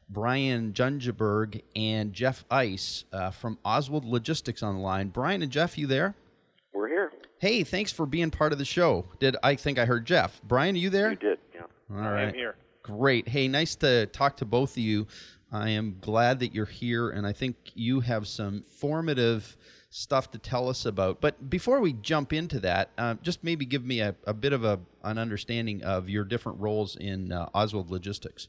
Brian 0.08 0.72
Jungeberg 0.72 1.60
and 1.74 2.12
Jeff 2.12 2.44
Ice 2.52 3.02
uh, 3.12 3.32
from 3.32 3.58
Oswald 3.64 4.04
Logistics 4.04 4.62
on 4.62 4.76
the 4.76 4.80
line. 4.80 5.08
Brian 5.08 5.42
and 5.42 5.50
Jeff, 5.50 5.76
you 5.76 5.88
there? 5.88 6.14
We're 6.72 6.86
here. 6.86 7.12
Hey, 7.40 7.64
thanks 7.64 7.90
for 7.90 8.06
being 8.06 8.30
part 8.30 8.52
of 8.52 8.58
the 8.58 8.64
show. 8.64 9.06
Did 9.18 9.36
I 9.42 9.56
think 9.56 9.76
I 9.78 9.86
heard 9.86 10.06
Jeff? 10.06 10.40
Brian, 10.44 10.76
are 10.76 10.78
you 10.78 10.90
there? 10.90 11.10
You 11.10 11.16
did. 11.16 11.38
All 11.90 11.96
right. 11.96 12.28
I'm 12.28 12.34
here. 12.34 12.56
Great. 12.82 13.28
Hey, 13.28 13.48
nice 13.48 13.76
to 13.76 14.06
talk 14.06 14.36
to 14.38 14.44
both 14.44 14.72
of 14.72 14.78
you. 14.78 15.06
I 15.50 15.70
am 15.70 15.96
glad 16.00 16.40
that 16.40 16.54
you're 16.54 16.66
here, 16.66 17.10
and 17.10 17.26
I 17.26 17.32
think 17.32 17.56
you 17.74 18.00
have 18.00 18.26
some 18.26 18.64
formative 18.68 19.56
stuff 19.90 20.30
to 20.32 20.38
tell 20.38 20.68
us 20.68 20.84
about. 20.84 21.20
But 21.20 21.48
before 21.48 21.80
we 21.80 21.94
jump 21.94 22.32
into 22.32 22.60
that, 22.60 22.90
uh, 22.98 23.14
just 23.22 23.42
maybe 23.42 23.64
give 23.64 23.84
me 23.84 24.00
a, 24.00 24.14
a 24.26 24.34
bit 24.34 24.52
of 24.52 24.64
a, 24.64 24.80
an 25.02 25.16
understanding 25.16 25.82
of 25.82 26.08
your 26.08 26.24
different 26.24 26.60
roles 26.60 26.96
in 26.96 27.32
uh, 27.32 27.48
Oswald 27.54 27.90
Logistics. 27.90 28.48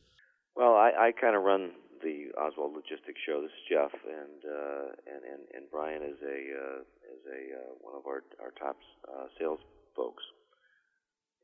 Well, 0.55 0.74
I, 0.74 0.91
I 1.00 1.12
kind 1.19 1.36
of 1.36 1.43
run 1.43 1.72
the 2.03 2.31
Oswald 2.38 2.74
Logistics 2.74 3.19
show. 3.25 3.41
This 3.41 3.51
is 3.51 3.63
Jeff, 3.69 3.91
and 4.03 4.43
uh, 4.43 4.86
and, 5.08 5.24
and 5.24 5.41
and 5.55 5.63
Brian 5.72 6.03
is 6.03 6.19
a 6.24 6.39
uh, 6.51 6.79
is 7.15 7.24
a 7.27 7.41
uh, 7.55 7.72
one 7.79 7.96
of 7.96 8.05
our 8.05 8.24
our 8.43 8.51
top 8.60 8.75
uh, 9.08 9.27
sales 9.39 9.60
folks, 9.96 10.24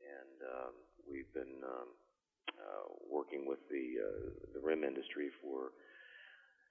and 0.00 0.48
um, 0.52 0.72
we've 1.10 1.30
been 1.34 1.62
um, 1.64 1.88
uh, 2.54 2.86
working 3.10 3.46
with 3.46 3.60
the 3.70 4.02
uh, 4.02 4.30
the 4.54 4.60
RIM 4.60 4.84
industry 4.84 5.30
for 5.42 5.72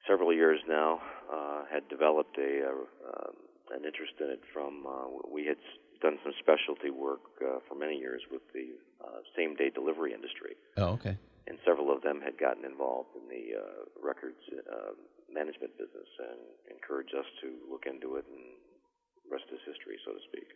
several 0.07 0.33
years 0.33 0.59
now. 0.67 1.01
Uh, 1.31 1.63
had 1.71 1.87
developed 1.89 2.37
a 2.37 2.67
uh, 2.67 2.85
um, 3.09 3.35
an 3.73 3.85
interest 3.85 4.13
in 4.21 4.29
it 4.29 4.41
from 4.53 4.85
uh, 4.85 5.07
we 5.31 5.45
had 5.45 5.57
done 6.01 6.19
some 6.23 6.33
specialty 6.39 6.91
work 6.91 7.23
uh, 7.41 7.59
for 7.67 7.75
many 7.75 7.97
years 7.97 8.21
with 8.31 8.43
the 8.53 8.75
uh, 9.01 9.23
same 9.35 9.55
day 9.55 9.69
delivery 9.73 10.13
industry. 10.13 10.55
Oh, 10.77 10.99
okay. 10.99 11.17
And 11.47 11.57
several 11.65 11.93
of 11.93 12.01
them 12.01 12.21
had 12.21 12.37
gotten 12.37 12.65
involved 12.65 13.13
in 13.13 13.29
the 13.29 13.57
uh, 13.57 13.85
records 14.01 14.41
uh, 14.49 14.97
management 15.31 15.77
business 15.77 16.09
and 16.19 16.41
encouraged 16.73 17.13
us 17.13 17.25
to 17.41 17.53
look 17.69 17.85
into 17.85 18.17
it, 18.17 18.25
and 18.25 18.57
rest 19.29 19.45
is 19.53 19.61
history, 19.65 19.97
so 20.05 20.13
to 20.13 20.21
speak. 20.25 20.49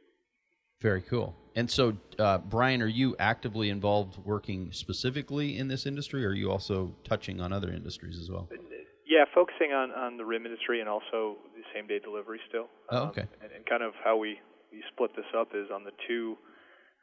Very 0.81 1.01
cool. 1.01 1.35
And 1.55 1.69
so, 1.69 1.97
uh, 2.17 2.37
Brian, 2.37 2.81
are 2.81 2.87
you 2.87 3.15
actively 3.19 3.69
involved 3.69 4.17
working 4.23 4.71
specifically 4.71 5.57
in 5.57 5.67
this 5.67 5.85
industry, 5.85 6.25
or 6.25 6.29
are 6.29 6.33
you 6.33 6.49
also 6.49 6.95
touching 7.03 7.41
on 7.41 7.51
other 7.51 7.69
industries 7.69 8.17
as 8.17 8.29
well? 8.31 8.47
Yeah, 9.05 9.25
focusing 9.35 9.73
on, 9.73 9.91
on 9.91 10.15
the 10.15 10.23
RIM 10.23 10.45
industry 10.45 10.79
and 10.79 10.87
also 10.87 11.35
the 11.55 11.65
same 11.73 11.87
day 11.87 11.99
delivery 11.99 12.39
still. 12.47 12.67
Oh, 12.91 13.07
okay. 13.07 13.23
Um, 13.23 13.27
and, 13.43 13.51
and, 13.51 13.65
kind 13.65 13.83
of 13.83 13.93
how 14.03 14.15
we, 14.15 14.39
we 14.71 14.81
split 14.93 15.11
this 15.15 15.25
up 15.35 15.49
is 15.53 15.67
on 15.73 15.83
the 15.83 15.91
two 16.07 16.37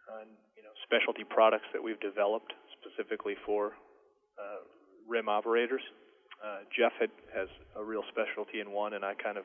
uh, 0.09 0.25
you 0.56 0.62
know 0.62 0.71
specialty 0.87 1.25
products 1.25 1.66
that 1.75 1.83
we've 1.83 2.00
developed 2.00 2.54
specifically 2.80 3.35
for 3.45 3.73
uh, 4.38 4.64
RIM 5.06 5.28
operators. 5.28 5.83
Uh, 6.40 6.64
Jeff 6.73 6.92
had, 7.00 7.11
has 7.35 7.49
a 7.76 7.83
real 7.83 8.04
specialty 8.09 8.61
in 8.61 8.71
one, 8.71 8.95
and 8.95 9.04
I 9.04 9.14
kind 9.14 9.37
of 9.37 9.45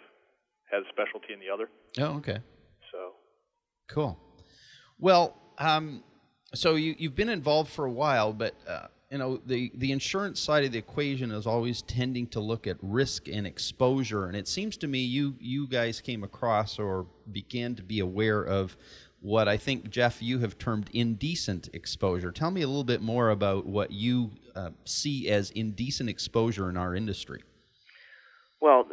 had 0.72 0.82
a 0.82 0.90
specialty 0.94 1.34
in 1.34 1.40
the 1.40 1.50
other. 1.52 1.68
Oh, 2.00 2.18
okay. 2.20 2.38
Cool. 3.92 4.18
Well, 5.00 5.36
um, 5.58 6.04
so 6.54 6.76
you 6.76 6.96
you've 6.98 7.16
been 7.16 7.30
involved 7.30 7.72
for 7.72 7.86
a 7.86 7.92
while, 7.92 8.32
but 8.32 8.56
uh, 8.66 8.88
you 9.10 9.18
know 9.18 9.42
the 9.46 9.70
the 9.76 9.92
insurance 9.92 10.40
side 10.40 10.64
of 10.64 10.72
the 10.72 10.78
equation 10.78 11.32
is 11.32 11.46
always 11.46 11.82
tending 11.82 12.28
to 12.28 12.40
look 12.40 12.68
at 12.68 12.78
risk 12.82 13.28
and 13.28 13.46
exposure, 13.46 14.28
and 14.28 14.38
it 14.38 14.48
seems 14.48 14.78
to 14.78 14.88
me 14.88 15.00
you 15.00 15.36
you 15.40 15.68
guys 15.68 16.00
came 16.00 16.24
across 16.24 16.80
or 16.80 17.06
began 17.32 17.76
to 17.76 17.84
be 17.84 18.00
aware 18.00 18.42
of 18.42 18.78
what 19.20 19.50
I 19.50 19.58
think 19.58 19.90
Jeff 19.90 20.22
you 20.22 20.40
have 20.40 20.58
termed 20.58 20.90
indecent 20.94 21.68
exposure. 21.74 22.32
Tell 22.32 22.50
me 22.50 22.62
a 22.62 22.68
little 22.68 22.86
bit 22.86 23.02
more 23.02 23.30
about 23.30 23.66
what 23.66 23.92
you 23.92 24.32
uh, 24.56 24.70
see 24.86 25.30
as 25.30 25.52
indecent 25.52 26.10
exposure 26.10 26.70
in 26.70 26.78
our 26.78 26.96
industry. 26.96 27.44
Well, 28.62 28.86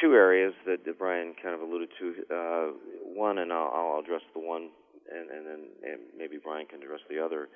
two 0.00 0.14
areas 0.14 0.54
that, 0.66 0.84
that 0.84 0.98
Brian 0.98 1.34
kind 1.42 1.54
of 1.54 1.60
alluded 1.60 1.88
to. 1.98 2.14
Uh, 2.30 2.66
one, 3.14 3.38
and 3.38 3.52
I'll, 3.52 3.70
I'll 3.74 4.00
address 4.00 4.22
the 4.34 4.40
one, 4.40 4.70
and, 5.10 5.30
and 5.30 5.46
then 5.46 5.60
and 5.84 6.00
maybe 6.16 6.38
Brian 6.42 6.66
can 6.66 6.82
address 6.82 7.00
the 7.08 7.22
other. 7.22 7.48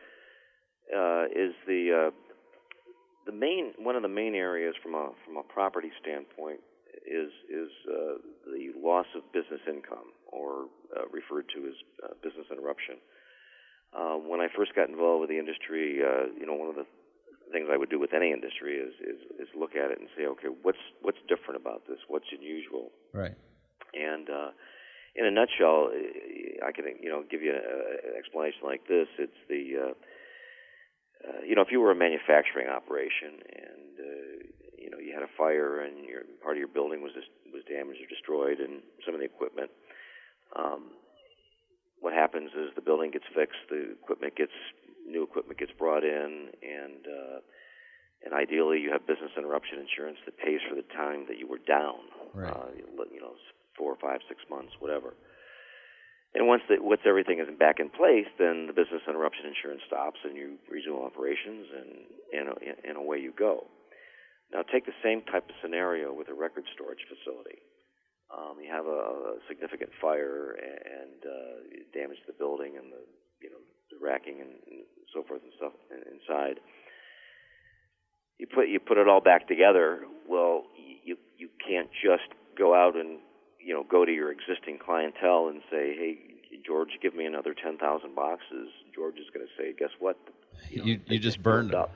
Uh, 0.94 1.24
is 1.32 1.54
the 1.66 2.08
uh, 2.08 2.10
the 3.26 3.32
main 3.32 3.72
one 3.78 3.96
of 3.96 4.02
the 4.02 4.08
main 4.08 4.34
areas 4.34 4.74
from 4.82 4.94
a 4.94 5.10
from 5.24 5.36
a 5.38 5.42
property 5.42 5.90
standpoint 6.02 6.60
is 7.06 7.32
is 7.48 7.70
uh, 7.88 8.20
the 8.52 8.72
loss 8.76 9.06
of 9.16 9.22
business 9.32 9.60
income, 9.66 10.12
or 10.28 10.66
uh, 10.96 11.08
referred 11.10 11.46
to 11.54 11.66
as 11.66 11.74
business 12.22 12.46
interruption. 12.50 12.96
When 14.26 14.40
I 14.40 14.48
first 14.56 14.74
got 14.74 14.88
involved 14.88 15.20
with 15.20 15.30
the 15.30 15.38
industry, 15.38 16.02
you 16.38 16.46
know, 16.46 16.54
one 16.54 16.68
of 16.68 16.74
the 16.74 16.86
things 17.54 17.70
I 17.70 17.78
would 17.78 17.88
do 17.88 18.02
with 18.02 18.10
any 18.12 18.34
industry 18.34 18.74
is, 18.82 18.92
is 18.98 19.22
is 19.38 19.48
look 19.54 19.78
at 19.78 19.94
it 19.94 20.02
and 20.02 20.10
say, 20.18 20.26
okay, 20.26 20.50
what's 20.66 20.82
what's 21.00 21.22
different 21.30 21.62
about 21.62 21.86
this? 21.86 22.02
What's 22.10 22.26
unusual? 22.34 22.90
Right. 23.14 23.38
And 23.94 24.26
uh, 24.28 24.50
in 25.14 25.24
a 25.24 25.30
nutshell, 25.30 25.94
I 26.66 26.74
can 26.74 26.84
you 26.98 27.08
know 27.08 27.22
give 27.30 27.40
you 27.42 27.54
an 27.54 28.18
explanation 28.18 28.66
like 28.66 28.90
this. 28.90 29.06
It's 29.22 29.40
the 29.46 29.62
uh, 29.78 29.94
uh, 31.22 31.40
you 31.46 31.54
know 31.54 31.62
if 31.62 31.70
you 31.70 31.78
were 31.78 31.94
a 31.94 31.96
manufacturing 31.96 32.66
operation 32.66 33.38
and 33.46 33.92
uh, 34.02 34.34
you 34.74 34.90
know 34.90 34.98
you 34.98 35.14
had 35.14 35.22
a 35.22 35.30
fire 35.38 35.80
and 35.86 36.04
your 36.04 36.26
part 36.42 36.56
of 36.56 36.58
your 36.58 36.74
building 36.74 37.00
was 37.00 37.14
just, 37.14 37.30
was 37.54 37.62
damaged 37.70 38.02
or 38.02 38.10
destroyed 38.10 38.58
and 38.58 38.82
some 39.06 39.14
of 39.14 39.22
the 39.22 39.26
equipment. 39.30 39.70
Um, 40.58 40.98
what 42.02 42.12
happens 42.12 42.50
is 42.52 42.74
the 42.74 42.84
building 42.84 43.10
gets 43.10 43.24
fixed, 43.34 43.64
the 43.70 43.96
equipment 43.96 44.36
gets 44.36 44.52
new 45.06 45.22
equipment 45.22 45.58
gets 45.58 45.72
brought 45.78 46.04
in, 46.04 46.50
and 46.62 47.02
uh, 47.06 47.38
and 48.24 48.32
ideally 48.34 48.80
you 48.80 48.90
have 48.90 49.06
business 49.06 49.30
interruption 49.36 49.78
insurance 49.78 50.18
that 50.24 50.36
pays 50.38 50.60
for 50.68 50.74
the 50.74 50.86
time 50.96 51.26
that 51.28 51.38
you 51.38 51.46
were 51.46 51.60
down. 51.62 52.00
Right. 52.32 52.50
Uh, 52.50 52.72
you 53.12 53.20
know, 53.20 53.34
four, 53.76 53.96
five, 54.00 54.20
six 54.28 54.40
months, 54.50 54.72
whatever. 54.80 55.14
And 56.34 56.48
once 56.48 56.62
the, 56.68 56.82
once 56.82 57.02
everything 57.06 57.38
is 57.38 57.46
back 57.58 57.78
in 57.78 57.88
place, 57.90 58.26
then 58.42 58.66
the 58.66 58.74
business 58.74 59.06
interruption 59.06 59.46
insurance 59.46 59.82
stops, 59.86 60.18
and 60.24 60.34
you 60.34 60.58
resume 60.66 61.06
operations, 61.06 61.70
and 61.70 61.90
and, 62.34 62.46
and 62.82 62.96
away 62.98 63.18
you 63.18 63.32
go. 63.36 63.70
Now 64.52 64.62
take 64.66 64.86
the 64.86 64.98
same 65.02 65.22
type 65.30 65.46
of 65.46 65.54
scenario 65.62 66.12
with 66.12 66.28
a 66.28 66.34
record 66.34 66.64
storage 66.74 67.06
facility. 67.06 67.62
Um, 68.34 68.58
you 68.58 68.66
have 68.66 68.86
a, 68.86 69.38
a 69.38 69.42
significant 69.46 69.90
fire 70.02 70.58
and 70.58 71.22
uh, 71.22 71.54
damage 71.94 72.18
to 72.26 72.34
the 72.34 72.38
building 72.38 72.74
and 72.82 72.90
the 72.90 73.02
you 73.38 73.50
know 73.54 73.62
the 73.98 74.04
racking 74.04 74.40
and, 74.40 74.50
and 74.70 74.82
so 75.14 75.22
forth 75.22 75.42
and 75.42 75.52
stuff 75.56 75.72
inside. 76.10 76.60
You 78.38 78.46
put 78.46 78.68
you 78.68 78.80
put 78.80 78.98
it 78.98 79.08
all 79.08 79.20
back 79.20 79.46
together. 79.48 80.02
Well, 80.28 80.64
you 81.04 81.16
you 81.38 81.48
can't 81.66 81.88
just 82.02 82.28
go 82.58 82.74
out 82.74 82.96
and 82.96 83.18
you 83.64 83.72
know, 83.72 83.82
go 83.90 84.04
to 84.04 84.12
your 84.12 84.30
existing 84.30 84.78
clientele 84.84 85.48
and 85.48 85.62
say, 85.70 85.94
"Hey, 85.96 86.18
George, 86.66 86.90
give 87.00 87.14
me 87.14 87.24
another 87.24 87.54
ten 87.54 87.78
thousand 87.78 88.14
boxes." 88.14 88.68
George 88.94 89.16
is 89.16 89.26
going 89.32 89.46
to 89.46 89.52
say, 89.56 89.72
"Guess 89.72 89.90
what? 89.98 90.18
You 90.70 90.78
know, 90.80 90.84
you, 90.84 91.00
they 91.08 91.18
just 91.18 91.42
burned 91.42 91.70
them. 91.70 91.80
up." 91.80 91.94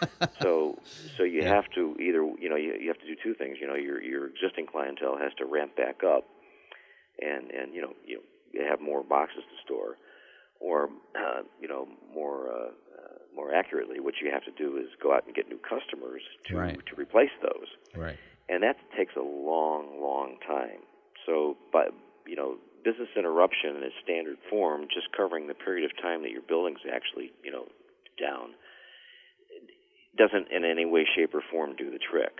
so 0.42 0.78
so 1.16 1.24
you 1.24 1.42
Yeah. 1.42 1.54
have 1.54 1.64
to 1.74 1.96
either 1.98 2.22
you 2.38 2.48
know 2.48 2.56
you, 2.56 2.74
you 2.80 2.88
have 2.88 2.98
to 2.98 3.06
do 3.06 3.16
two 3.22 3.34
things. 3.34 3.58
You 3.60 3.66
know, 3.66 3.74
your 3.74 4.00
your 4.02 4.26
existing 4.26 4.66
clientele 4.70 5.18
has 5.18 5.32
to 5.38 5.44
ramp 5.46 5.76
back 5.76 6.02
up, 6.04 6.24
and 7.20 7.50
and 7.50 7.74
you 7.74 7.82
know 7.82 7.92
you, 8.06 8.20
you 8.52 8.64
have 8.68 8.80
more 8.80 9.02
boxes 9.02 9.42
to 9.42 9.56
store, 9.64 9.96
or 10.64 10.88
uh, 11.14 11.42
you 11.60 11.68
know 11.68 11.86
more. 12.14 12.48
Uh, 12.48 12.70
uh, 12.94 13.18
more 13.34 13.52
accurately, 13.52 13.98
what 13.98 14.14
you 14.22 14.30
have 14.30 14.44
to 14.44 14.52
do 14.52 14.76
is 14.76 14.86
go 15.02 15.12
out 15.12 15.26
and 15.26 15.34
get 15.34 15.48
new 15.48 15.58
customers 15.58 16.22
to 16.46 16.56
Right. 16.56 16.78
to 16.86 16.94
replace 16.94 17.34
those 17.42 17.66
Right. 17.96 18.16
and 18.48 18.62
that 18.62 18.76
takes 18.96 19.16
a 19.16 19.26
long, 19.50 20.00
long 20.00 20.38
time. 20.46 20.78
So, 21.26 21.56
but 21.72 21.88
you 22.26 22.36
know, 22.36 22.58
business 22.84 23.08
interruption 23.16 23.76
in 23.76 23.82
its 23.82 23.96
standard 24.04 24.38
form, 24.48 24.86
just 24.92 25.08
covering 25.16 25.48
the 25.48 25.54
period 25.54 25.84
of 25.84 25.96
time 26.00 26.22
that 26.22 26.30
your 26.30 26.42
building's 26.42 26.84
actually, 26.86 27.32
you 27.42 27.50
know, 27.50 27.66
down, 28.20 28.54
doesn't 30.16 30.46
in 30.52 30.64
any 30.64 30.84
way, 30.84 31.04
shape, 31.16 31.34
or 31.34 31.42
form 31.50 31.74
do 31.76 31.90
the 31.90 31.98
trick. 31.98 32.38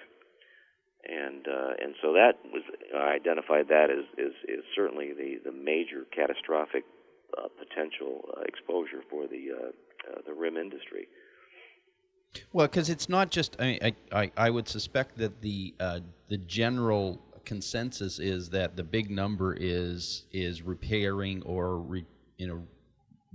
And 1.05 1.47
uh, 1.49 1.73
and 1.83 1.95
so 2.01 2.13
that 2.15 2.39
was 2.53 2.63
I 2.97 3.15
identified 3.21 3.69
that 3.69 3.91
as 3.91 4.05
is, 4.17 4.35
is 4.49 4.65
certainly 4.75 5.13
the 5.13 5.41
the 5.45 5.53
major 5.53 6.07
catastrophic 6.15 6.85
uh, 7.37 7.49
potential 7.49 8.29
uh, 8.37 8.41
exposure 8.43 9.03
for 9.11 9.27
the 9.27 9.49
uh, 9.53 9.67
uh, 10.11 10.21
the 10.27 10.33
rim 10.33 10.57
industry. 10.57 11.09
Well, 12.53 12.67
because 12.67 12.91
it's 12.91 13.09
not 13.09 13.31
just. 13.31 13.57
I, 13.59 13.65
mean, 13.65 13.79
I, 13.83 13.95
I 14.13 14.31
I 14.37 14.51
would 14.51 14.69
suspect 14.69 15.19
that 15.19 15.41
the 15.41 15.75
uh, 15.81 16.01
the 16.29 16.39
general 16.39 17.21
consensus 17.45 18.19
is 18.19 18.49
that 18.51 18.77
the 18.77 18.85
big 18.85 19.11
number 19.11 19.55
is 19.55 20.25
is 20.33 20.63
repairing 20.63 21.43
or 21.43 21.79
re, 21.79 22.05
you 22.39 22.49
know 22.49 22.63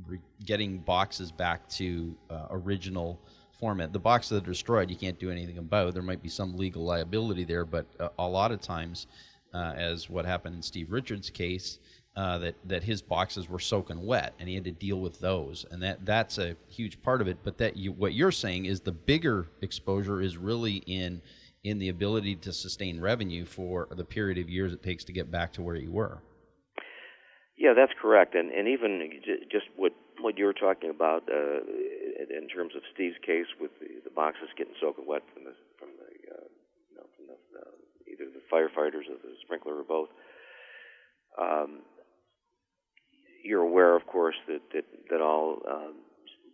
re, 0.08 0.20
getting 0.46 0.80
boxes 0.80 1.32
back 1.32 1.70
to 1.70 2.16
original 2.52 3.22
format. 3.60 3.92
The 3.92 4.00
boxes 4.00 4.30
that 4.30 4.44
are 4.44 4.52
destroyed, 4.52 4.90
you 4.90 4.96
can't 4.96 5.20
do 5.20 5.30
anything 5.30 5.58
about. 5.58 5.94
There 5.94 6.02
might 6.02 6.24
be 6.24 6.30
some 6.30 6.56
legal 6.56 6.84
liability 6.84 7.44
there, 7.44 7.66
but 7.66 7.86
uh, 8.00 8.10
a 8.18 8.28
lot 8.28 8.52
of 8.52 8.62
times, 8.62 9.08
uh, 9.54 9.74
as 9.76 10.10
what 10.10 10.26
happened 10.26 10.56
in 10.56 10.62
Steve 10.62 10.92
Richards' 10.92 11.30
case, 11.30 11.80
uh, 12.20 12.38
that 12.38 12.56
that 12.66 12.84
his 12.84 13.02
boxes 13.02 13.48
were 13.48 13.60
soaking 13.60 14.06
wet, 14.06 14.34
and 14.40 14.50
he 14.50 14.56
had 14.56 14.66
to 14.66 14.74
deal 14.74 15.00
with 15.00 15.22
those, 15.22 15.66
and 15.72 15.82
that 15.82 16.06
that's 16.06 16.38
a 16.38 16.58
huge 16.68 17.02
part 17.02 17.22
of 17.22 17.30
it. 17.30 17.38
But 17.46 17.58
that 17.60 17.78
you, 17.78 17.94
what 17.94 18.14
you're 18.14 18.34
saying 18.34 18.66
is 18.66 18.82
the 18.82 18.92
bigger 18.92 19.48
exposure 19.62 20.20
is 20.20 20.36
really 20.36 20.84
in 20.86 21.22
in 21.64 21.80
the 21.80 21.88
ability 21.88 22.36
to 22.36 22.52
sustain 22.52 23.00
revenue 23.00 23.46
for 23.46 23.88
the 23.92 24.04
period 24.04 24.38
of 24.38 24.50
years 24.50 24.74
it 24.74 24.84
takes 24.84 25.06
to 25.06 25.14
get 25.14 25.32
back 25.32 25.54
to 25.54 25.62
where 25.62 25.78
you 25.78 25.94
were. 25.94 26.22
Yeah, 27.58 27.72
that's 27.74 27.94
correct, 28.02 28.36
and 28.36 28.52
and 28.52 28.68
even 28.68 29.22
just 29.50 29.68
what 29.78 29.94
what 30.20 30.38
you 30.38 30.44
were 30.44 30.60
talking 30.68 30.90
about 30.90 31.24
uh, 31.32 31.64
in 32.36 32.50
terms 32.54 32.74
of 32.76 32.82
Steve's 32.94 33.16
case 33.26 33.48
with 33.62 33.72
the, 33.80 34.04
the 34.04 34.12
boxes 34.14 34.50
getting 34.58 34.74
soaking 34.82 35.08
wet 35.08 35.24
from 35.34 35.46
the 35.46 35.56
from 35.80 35.88
the 35.96 36.12
uh, 36.36 36.48
you 36.92 36.96
know 36.98 37.08
from 37.16 37.28
the, 37.32 37.38
uh, 37.64 38.12
either 38.12 38.26
the 38.28 38.44
firefighters 38.52 39.08
or 39.08 39.16
the 39.24 39.40
sprinkler 39.42 39.80
or 39.80 39.86
both. 39.86 40.10
Um, 41.40 41.80
you're 43.44 43.62
aware, 43.62 43.96
of 43.96 44.06
course, 44.08 44.36
that 44.48 44.62
that, 44.74 44.86
that 45.10 45.22
all 45.22 45.62
um, 45.70 45.96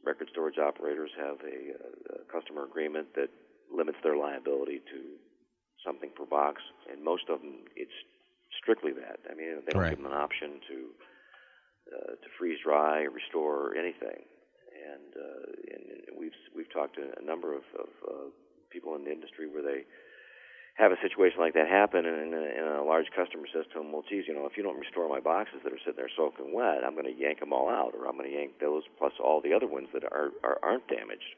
record 0.03 0.29
storage 0.31 0.57
operators 0.57 1.11
have 1.17 1.37
a, 1.41 2.15
a 2.15 2.25
customer 2.31 2.63
agreement 2.63 3.13
that 3.15 3.29
limits 3.73 3.97
their 4.03 4.15
liability 4.17 4.79
to 4.91 4.99
something 5.85 6.09
per 6.15 6.25
box, 6.25 6.61
and 6.91 7.03
most 7.03 7.23
of 7.29 7.41
them 7.41 7.65
it's 7.75 7.91
strictly 8.61 8.91
that. 8.93 9.19
I 9.29 9.35
mean, 9.35 9.61
they 9.65 9.73
don't 9.73 9.81
Right. 9.81 9.89
give 9.89 9.99
them 10.03 10.11
an 10.11 10.17
option 10.17 10.61
to 10.69 10.77
uh, 11.93 12.11
to 12.17 12.27
freeze 12.37 12.59
dry, 12.63 13.03
or 13.03 13.11
restore, 13.11 13.69
or 13.69 13.75
anything. 13.75 14.25
And, 14.73 15.09
uh, 15.15 15.73
and 15.73 15.83
and 16.07 16.17
we've 16.17 16.39
we've 16.55 16.71
talked 16.71 16.95
to 16.95 17.13
a 17.17 17.23
number 17.23 17.53
of, 17.53 17.63
of 17.79 17.89
uh, 18.07 18.29
people 18.69 18.95
in 18.95 19.03
the 19.05 19.11
industry 19.11 19.47
where 19.47 19.61
they 19.63 19.85
have 20.75 20.91
a 20.91 20.99
situation 20.99 21.39
like 21.39 21.55
that 21.55 21.67
happen, 21.71 22.05
and, 22.05 22.33
and, 22.33 22.67
a, 22.67 22.83
large 22.83 23.07
customer 23.15 23.47
says 23.47 23.63
to 23.71 23.79
them, 23.79 23.91
"Well, 23.91 24.03
geez, 24.07 24.27
you 24.27 24.35
know, 24.35 24.45
if 24.45 24.57
you 24.57 24.63
don't 24.63 24.77
restore 24.77 25.07
my 25.07 25.19
boxes 25.19 25.63
that 25.63 25.71
are 25.71 25.79
sitting 25.79 25.95
there 25.95 26.11
soaking 26.15 26.53
wet, 26.53 26.83
I'm 26.83 26.93
going 26.93 27.07
to 27.07 27.15
yank 27.15 27.39
them 27.39 27.53
all 27.53 27.69
out, 27.69 27.95
or 27.95 28.07
I'm 28.07 28.17
going 28.17 28.29
to 28.29 28.35
yank 28.35 28.59
those 28.59 28.83
plus 28.99 29.13
all 29.23 29.39
the 29.41 29.53
other 29.53 29.67
ones 29.67 29.87
that 29.93 30.03
are, 30.03 30.31
are 30.43 30.59
aren't 30.61 30.87
damaged." 30.87 31.35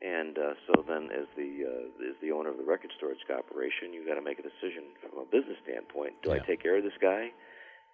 And 0.00 0.38
uh, 0.38 0.54
so 0.66 0.86
then, 0.86 1.10
as 1.10 1.26
the 1.34 1.66
uh, 1.66 2.10
as 2.10 2.16
the 2.22 2.30
owner 2.30 2.50
of 2.50 2.58
the 2.58 2.64
record 2.64 2.92
storage 2.96 3.18
operation, 3.26 3.92
you 3.92 4.06
got 4.06 4.14
to 4.14 4.22
make 4.22 4.38
a 4.38 4.46
decision 4.46 4.94
from 5.02 5.18
a 5.18 5.26
business 5.26 5.58
standpoint. 5.66 6.22
Do 6.22 6.30
I 6.30 6.38
take 6.38 6.62
care 6.62 6.78
of 6.78 6.84
this 6.84 6.96
guy 7.02 7.34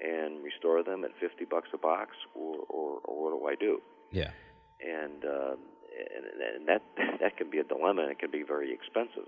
and 0.05 0.45
restore 0.45 0.85
them 0.85 1.05
at 1.05 1.17
fifty 1.19 1.47
bucks 1.49 1.69
a 1.73 1.79
box, 1.79 2.13
or 2.37 2.69
or, 2.69 3.01
or 3.09 3.41
what 3.41 3.41
do 3.41 3.47
I 3.49 3.57
do? 3.57 3.81
Yeah. 4.13 4.31
And 4.85 5.25
um, 5.25 5.57
and, 5.97 6.25
and 6.61 6.69
that 6.69 6.83
that 7.21 7.39
can 7.39 7.49
be 7.49 7.59
a 7.59 7.65
dilemma, 7.65 8.03
and 8.03 8.11
it 8.11 8.19
can 8.19 8.31
be 8.31 8.43
very 8.43 8.73
expensive. 8.73 9.25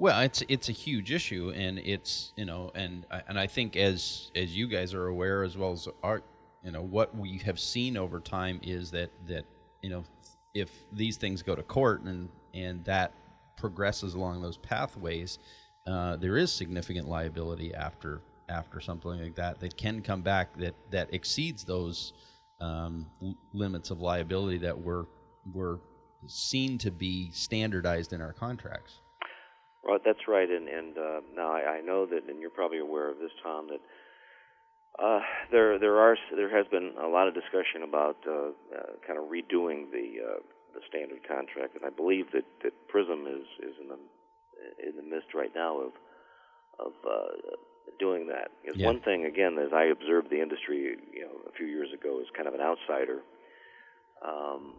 Well, 0.00 0.20
it's 0.20 0.44
it's 0.48 0.68
a 0.68 0.72
huge 0.72 1.10
issue, 1.10 1.52
and 1.56 1.80
it's 1.80 2.32
you 2.36 2.44
know, 2.44 2.70
and 2.76 3.04
and 3.26 3.38
I 3.38 3.48
think 3.48 3.76
as 3.76 4.30
as 4.36 4.56
you 4.56 4.68
guys 4.68 4.94
are 4.94 5.08
aware 5.08 5.42
as 5.42 5.56
well 5.56 5.72
as 5.72 5.88
our, 6.04 6.22
you 6.62 6.70
know, 6.70 6.82
what 6.82 7.16
we 7.16 7.38
have 7.38 7.58
seen 7.58 7.96
over 7.96 8.20
time 8.20 8.60
is 8.62 8.92
that 8.92 9.10
that 9.26 9.44
you 9.82 9.90
know, 9.90 10.04
if 10.54 10.70
these 10.92 11.16
things 11.16 11.42
go 11.42 11.56
to 11.56 11.64
court 11.64 12.02
and 12.02 12.28
and 12.54 12.84
that 12.84 13.12
progresses 13.56 14.14
along 14.14 14.40
those 14.40 14.56
pathways, 14.56 15.40
uh, 15.88 16.14
there 16.14 16.36
is 16.36 16.52
significant 16.52 17.08
liability 17.08 17.74
after 17.74 18.22
after 18.48 18.80
something 18.80 19.20
like 19.20 19.34
that 19.34 19.58
that 19.58 19.76
can 19.76 20.00
come 20.00 20.22
back 20.22 20.56
that 20.58 20.76
that 20.90 21.12
exceeds 21.12 21.64
those 21.64 22.12
um, 22.60 23.06
limits 23.52 23.90
of 23.90 24.00
liability 24.00 24.58
that 24.58 24.80
were 24.80 25.08
were 25.52 25.80
seen 26.28 26.78
to 26.78 26.92
be 26.92 27.32
standardized 27.32 28.12
in 28.12 28.20
our 28.20 28.32
contracts. 28.32 29.00
Right, 29.84 30.00
that's 30.04 30.26
right. 30.26 30.48
And 30.48 30.68
and 30.68 30.98
uh, 30.98 31.20
now 31.36 31.52
I, 31.52 31.78
I 31.78 31.80
know 31.80 32.06
that, 32.06 32.28
and 32.28 32.40
you're 32.40 32.50
probably 32.50 32.78
aware 32.78 33.10
of 33.10 33.18
this, 33.18 33.30
Tom, 33.42 33.68
that 33.68 33.80
uh, 35.02 35.20
there 35.52 35.78
there 35.78 35.98
are 35.98 36.16
there 36.34 36.50
has 36.56 36.66
been 36.68 36.92
a 37.02 37.06
lot 37.06 37.28
of 37.28 37.34
discussion 37.34 37.82
about 37.86 38.16
uh, 38.26 38.50
uh, 38.74 38.92
kind 39.06 39.18
of 39.18 39.26
redoing 39.30 39.90
the 39.92 40.18
uh, 40.18 40.40
the 40.74 40.80
standard 40.88 41.26
contract, 41.26 41.76
and 41.76 41.84
I 41.84 41.90
believe 41.90 42.26
that 42.32 42.44
that 42.64 42.72
Prism 42.88 43.26
is 43.26 43.46
is 43.62 43.74
in 43.80 43.88
the 43.88 43.98
in 44.88 44.96
the 44.96 45.02
midst 45.02 45.32
right 45.34 45.54
now 45.54 45.78
of 45.78 45.92
of 46.80 46.92
uh, 47.06 47.56
doing 47.98 48.26
that. 48.28 48.50
Because 48.62 48.78
Yeah. 48.80 48.86
one 48.86 49.00
thing 49.00 49.24
again, 49.26 49.58
as 49.58 49.72
I 49.72 49.84
observed 49.84 50.30
the 50.30 50.40
industry, 50.42 50.96
you 51.12 51.22
know, 51.22 51.40
a 51.48 51.52
few 51.52 51.66
years 51.66 51.92
ago, 51.92 52.20
as 52.20 52.26
kind 52.36 52.48
of 52.48 52.54
an 52.54 52.60
outsider. 52.60 53.22
Um, 54.22 54.74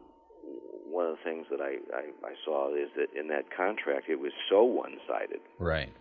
one 0.89 1.05
of 1.05 1.17
the 1.17 1.23
things 1.23 1.45
that 1.51 1.61
I, 1.61 1.77
I, 1.95 2.09
I 2.25 2.33
saw 2.43 2.73
is 2.73 2.89
that 2.97 3.13
in 3.17 3.27
that 3.29 3.45
contract 3.55 4.09
it 4.09 4.19
was 4.19 4.31
so 4.49 4.63
one-sided 4.63 5.39
Right. 5.59 5.91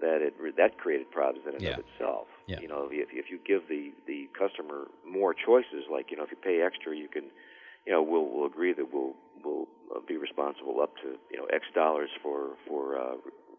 that 0.00 0.20
it 0.22 0.34
that 0.56 0.78
created 0.78 1.10
problems 1.10 1.46
in 1.48 1.54
and 1.54 1.62
Yeah. 1.62 1.74
of 1.74 1.84
itself. 1.86 2.26
Yeah. 2.46 2.60
You 2.60 2.68
know, 2.68 2.88
if 2.90 2.92
you, 3.12 3.18
if 3.18 3.30
you 3.30 3.38
give 3.44 3.68
the 3.68 3.92
the 4.06 4.28
customer 4.38 4.88
more 5.06 5.34
choices, 5.34 5.84
like 5.90 6.10
you 6.10 6.16
know, 6.16 6.24
if 6.24 6.30
you 6.30 6.36
pay 6.36 6.62
extra, 6.62 6.94
you 6.96 7.08
can, 7.08 7.24
you 7.86 7.92
know, 7.92 8.02
we'll 8.02 8.28
we'll 8.28 8.46
agree 8.46 8.72
that 8.72 8.92
we'll 8.92 9.14
we'll 9.44 9.66
uh, 9.94 10.00
be 10.06 10.16
responsible 10.16 10.80
up 10.80 10.94
to 11.02 11.16
you 11.32 11.38
know 11.38 11.46
X 11.52 11.64
dollars 11.74 12.10
for 12.22 12.56
for 12.68 12.96
uh, 12.98 13.14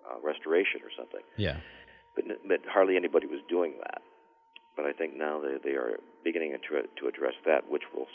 uh, 0.10 0.20
restoration 0.24 0.82
or 0.84 0.92
something. 0.96 1.22
Yeah. 1.38 1.58
But 2.16 2.26
but 2.48 2.60
hardly 2.72 2.96
anybody 2.96 3.28
was 3.28 3.42
doing 3.50 3.74
that. 3.84 4.02
But 4.76 4.86
I 4.86 4.94
think 4.94 5.18
now 5.18 5.42
they 5.42 5.58
they 5.64 5.76
are 5.76 6.00
beginning 6.24 6.54
to 6.70 6.82
to 7.00 7.08
address 7.08 7.34
that, 7.46 7.70
which 7.70 7.84
will 7.94 8.08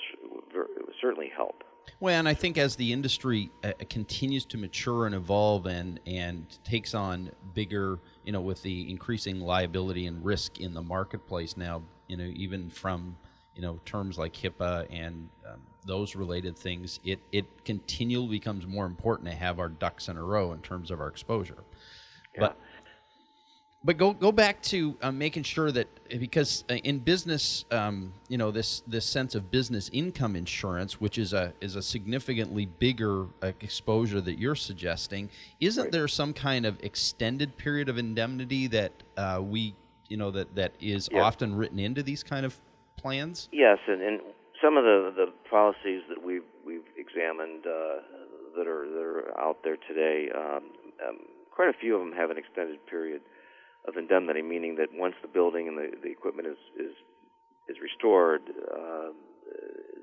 certainly 1.01 1.31
help. 1.35 1.63
Well, 2.01 2.19
and 2.19 2.29
I 2.29 2.35
think 2.35 2.59
as 2.59 2.77
the 2.77 2.93
industry 2.93 3.51
uh, 3.63 3.73
continues 3.89 4.45
to 4.47 4.59
mature 4.59 5.07
and 5.07 5.15
evolve 5.15 5.67
and 5.67 6.01
and 6.07 6.47
takes 6.65 6.95
on 6.95 7.31
bigger, 7.55 7.99
you 8.25 8.33
know, 8.33 8.41
with 8.41 8.63
the 8.63 8.91
increasing 8.91 9.41
liability 9.41 10.07
and 10.07 10.25
risk 10.25 10.61
in 10.61 10.75
the 10.75 10.83
marketplace 10.83 11.57
now, 11.57 11.83
you 12.09 12.17
know, 12.17 12.31
even 12.35 12.69
from 12.71 13.17
you 13.55 13.63
know 13.63 13.81
terms 13.85 14.19
like 14.19 14.33
HIPAA 14.35 14.87
and 14.91 15.29
um, 15.51 15.61
those 15.87 16.15
related 16.15 16.59
things, 16.59 17.01
it 17.05 17.21
it 17.33 17.65
continually 17.65 18.29
becomes 18.29 18.67
more 18.67 18.87
important 18.87 19.29
to 19.29 19.35
have 19.35 19.59
our 19.59 19.69
ducks 19.69 20.09
in 20.09 20.17
a 20.17 20.23
row 20.23 20.53
in 20.53 20.61
terms 20.61 20.91
of 20.91 21.01
our 21.01 21.09
exposure. 21.09 21.65
But 22.37 22.59
but 23.85 23.99
go 23.99 24.15
go 24.15 24.33
back 24.33 24.63
to 24.63 24.97
uh, 25.03 25.13
making 25.13 25.43
sure 25.43 25.71
that 25.71 25.87
because 26.19 26.65
uh, 26.71 26.75
in 26.75 26.99
business, 26.99 27.67
um, 27.71 28.13
you 28.29 28.39
know 28.39 28.51
this 28.51 28.83
this 28.87 29.05
sense 29.05 29.35
of 29.35 29.51
business 29.51 29.91
income 29.93 30.37
insurance, 30.37 31.01
which 31.01 31.19
is 31.19 31.35
a 31.35 31.53
is 31.61 31.77
a 31.77 31.83
significantly 31.83 32.65
bigger 32.67 33.27
uh, 33.43 33.53
exposure 33.61 34.23
that 34.23 34.39
you're 34.39 34.55
suggesting, 34.55 35.29
isn't 35.61 35.93
there 35.93 36.09
some 36.09 36.33
kind 36.33 36.65
of 36.65 36.83
extended 36.83 37.57
period 37.59 37.89
of 37.91 37.99
indemnity 37.99 38.67
that 38.69 38.93
uh, 39.19 39.41
we 39.43 39.75
you 40.09 40.17
know 40.17 40.31
that 40.31 40.55
that 40.55 40.73
is 40.81 41.09
Yeah. 41.13 41.23
often 41.23 41.55
written 41.55 41.79
into 41.79 42.03
these 42.03 42.23
kind 42.23 42.47
of 42.47 42.59
plans? 42.97 43.51
Yes, 43.53 43.79
and, 43.87 44.01
and 44.01 44.21
some 44.63 44.79
of 44.79 44.85
the, 44.85 45.13
the 45.15 45.33
policies 45.51 46.03
that 46.09 46.25
we've 46.25 46.49
we've 46.65 46.89
examined 46.97 47.67
uh, 47.67 48.01
that 48.57 48.67
are 48.67 48.89
that 48.89 49.03
are 49.03 49.39
out 49.39 49.59
there 49.63 49.77
today, 49.77 50.31
um, 50.35 50.65
um, 51.07 51.19
quite 51.51 51.69
a 51.69 51.75
few 51.79 51.95
of 51.97 52.01
them 52.01 52.13
have 52.17 52.31
an 52.31 52.39
extended 52.39 52.85
period 52.87 53.21
of 53.87 53.97
indemnity, 53.97 54.43
meaning 54.43 54.77
that 54.77 54.89
once 54.93 55.15
the 55.23 55.29
building 55.29 55.69
and 55.69 55.77
the, 55.77 55.91
the 56.03 56.11
equipment 56.11 56.49
is 56.49 56.59
is 56.79 56.95
is 57.69 57.77
restored, 57.81 58.43
uh, 58.49 59.11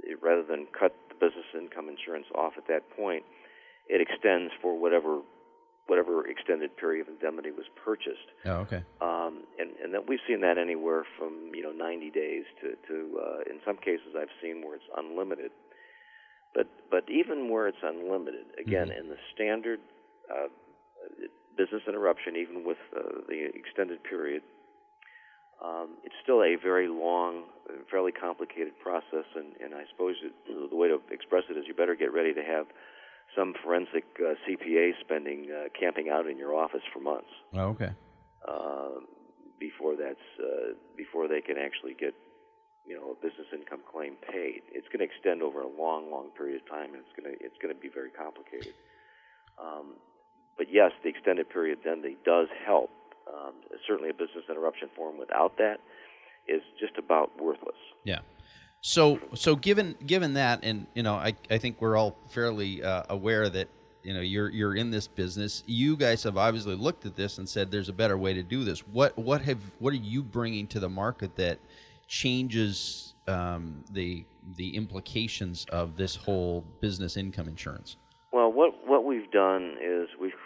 it, 0.03 0.17
rather 0.21 0.43
than 0.43 0.67
cut 0.77 0.95
the 1.09 1.15
business 1.15 1.45
income 1.53 1.89
insurance 1.89 2.25
off 2.35 2.53
at 2.57 2.67
that 2.67 2.81
point, 2.95 3.23
it 3.87 4.01
extends 4.01 4.51
for 4.61 4.77
whatever 4.79 5.21
whatever 5.87 6.27
extended 6.27 6.75
period 6.77 7.07
of 7.07 7.13
indemnity 7.13 7.51
was 7.51 7.65
purchased. 7.83 8.29
Oh, 8.45 8.63
okay. 8.65 8.83
Um, 9.01 9.43
and 9.59 9.71
and 9.83 9.93
that 9.93 10.07
we've 10.07 10.23
seen 10.27 10.41
that 10.41 10.57
anywhere 10.57 11.03
from 11.17 11.51
you 11.53 11.63
know 11.63 11.71
90 11.71 12.11
days 12.11 12.45
to 12.61 12.75
to 12.87 13.19
uh, 13.19 13.51
in 13.51 13.59
some 13.65 13.77
cases 13.77 14.15
I've 14.17 14.33
seen 14.41 14.63
where 14.63 14.75
it's 14.75 14.89
unlimited. 14.95 15.51
But 16.53 16.67
but 16.89 17.09
even 17.09 17.49
where 17.49 17.67
it's 17.67 17.81
unlimited, 17.81 18.45
again 18.59 18.91
in 18.91 19.09
the 19.09 19.17
standard 19.33 19.79
uh, 20.29 20.47
business 21.57 21.81
interruption, 21.87 22.35
even 22.35 22.65
with 22.65 22.77
uh, 22.95 23.21
the 23.27 23.49
extended 23.53 24.03
period, 24.03 24.41
um, 25.63 25.97
it's 26.03 26.15
still 26.23 26.41
a 26.41 26.55
very 26.55 26.87
long, 26.87 27.43
fairly 27.89 28.11
complicated 28.11 28.73
process. 28.81 29.25
And, 29.35 29.53
and 29.63 29.75
I 29.75 29.83
suppose 29.91 30.15
it, 30.23 30.33
the 30.69 30.75
way 30.75 30.87
to 30.87 30.99
express 31.11 31.43
it 31.49 31.57
is 31.57 31.65
you 31.67 31.73
better 31.73 31.95
get 31.95 32.11
ready 32.13 32.33
to 32.33 32.41
have 32.41 32.65
some 33.35 33.53
forensic 33.63 34.03
uh, 34.19 34.33
CPA 34.43 34.91
spending 34.99 35.47
uh, 35.51 35.69
camping 35.79 36.09
out 36.09 36.27
in 36.27 36.37
your 36.37 36.53
office 36.55 36.81
for 36.91 36.99
months 36.99 37.31
Oh, 37.53 37.69
okay. 37.77 37.91
uh, 38.47 38.99
before 39.59 39.95
that's 39.95 40.27
uh, 40.39 40.73
before 40.97 41.27
they 41.29 41.39
can 41.39 41.55
actually 41.57 41.93
get 41.93 42.13
you 42.83 42.97
know 42.97 43.11
a 43.13 43.15
business 43.15 43.47
income 43.53 43.81
claim 43.89 44.15
paid. 44.27 44.63
It's 44.73 44.87
going 44.89 44.99
to 44.99 45.05
extend 45.05 45.41
over 45.43 45.61
a 45.61 45.69
long, 45.69 46.09
long 46.11 46.29
period 46.35 46.59
of 46.61 46.67
time, 46.67 46.91
and 46.97 47.03
it's 47.05 47.15
going 47.15 47.31
to 47.31 47.37
it's 47.39 47.55
going 47.61 47.73
to 47.73 47.79
be 47.79 47.87
very 47.87 48.09
complicated. 48.09 48.73
Um, 49.61 49.95
but 50.57 50.67
yes, 50.71 50.91
the 51.03 51.09
extended 51.09 51.49
period 51.49 51.79
then 51.83 52.03
does 52.25 52.47
help. 52.65 52.89
Um, 53.27 53.53
certainly, 53.87 54.09
a 54.09 54.13
business 54.13 54.43
interruption 54.49 54.89
form 54.95 55.17
without 55.17 55.57
that 55.57 55.77
is 56.47 56.61
just 56.79 56.97
about 56.97 57.31
worthless. 57.41 57.75
Yeah. 58.03 58.19
So 58.81 59.19
so 59.35 59.55
given 59.55 59.95
given 60.05 60.33
that, 60.33 60.59
and 60.63 60.87
you 60.95 61.03
know, 61.03 61.13
I 61.13 61.35
I 61.49 61.57
think 61.59 61.79
we're 61.79 61.95
all 61.95 62.17
fairly 62.29 62.83
uh, 62.83 63.03
aware 63.09 63.47
that 63.49 63.69
you 64.03 64.13
know 64.13 64.21
you're 64.21 64.49
you're 64.49 64.75
in 64.75 64.89
this 64.89 65.07
business. 65.07 65.63
You 65.67 65.95
guys 65.95 66.23
have 66.23 66.35
obviously 66.35 66.75
looked 66.75 67.05
at 67.05 67.15
this 67.15 67.37
and 67.37 67.47
said 67.47 67.69
there's 67.69 67.89
a 67.89 67.93
better 67.93 68.17
way 68.17 68.33
to 68.33 68.43
do 68.43 68.63
this. 68.63 68.79
What 68.87 69.17
what 69.17 69.41
have 69.43 69.59
what 69.79 69.93
are 69.93 69.97
you 69.97 70.23
bringing 70.23 70.67
to 70.67 70.79
the 70.79 70.89
market 70.89 71.35
that 71.35 71.59
changes 72.07 73.13
um, 73.27 73.83
the 73.91 74.25
the 74.57 74.75
implications 74.75 75.65
of 75.71 75.95
this 75.95 76.15
whole 76.15 76.65
business 76.79 77.17
income 77.17 77.47
insurance? 77.47 77.97
Well, 78.33 78.51
what 78.51 78.73
what 78.87 79.05
we've 79.05 79.29
done 79.31 79.77
is 79.79 80.00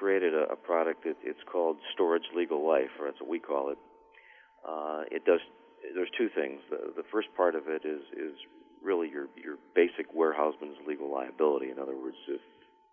created 0.06 0.36
a, 0.36 0.54
a 0.54 0.56
product 0.56 1.04
that 1.04 1.18
it's 1.24 1.42
called 1.52 1.78
Storage 1.92 2.30
Legal 2.38 2.62
Life, 2.62 2.94
or 3.00 3.08
that's 3.08 3.20
what 3.20 3.28
we 3.28 3.40
call 3.40 3.72
it. 3.72 3.80
Uh, 4.62 5.02
it 5.10 5.26
does. 5.26 5.40
There's 5.96 6.14
two 6.16 6.30
things. 6.30 6.62
The, 6.70 6.94
the 6.96 7.08
first 7.12 7.30
part 7.36 7.56
of 7.56 7.64
it 7.66 7.82
is 7.84 8.02
is 8.14 8.38
really 8.84 9.10
your 9.10 9.26
your 9.34 9.58
basic 9.74 10.14
warehouseman's 10.14 10.78
legal 10.86 11.12
liability. 11.12 11.72
In 11.72 11.80
other 11.80 11.98
words, 11.98 12.18
if 12.28 12.42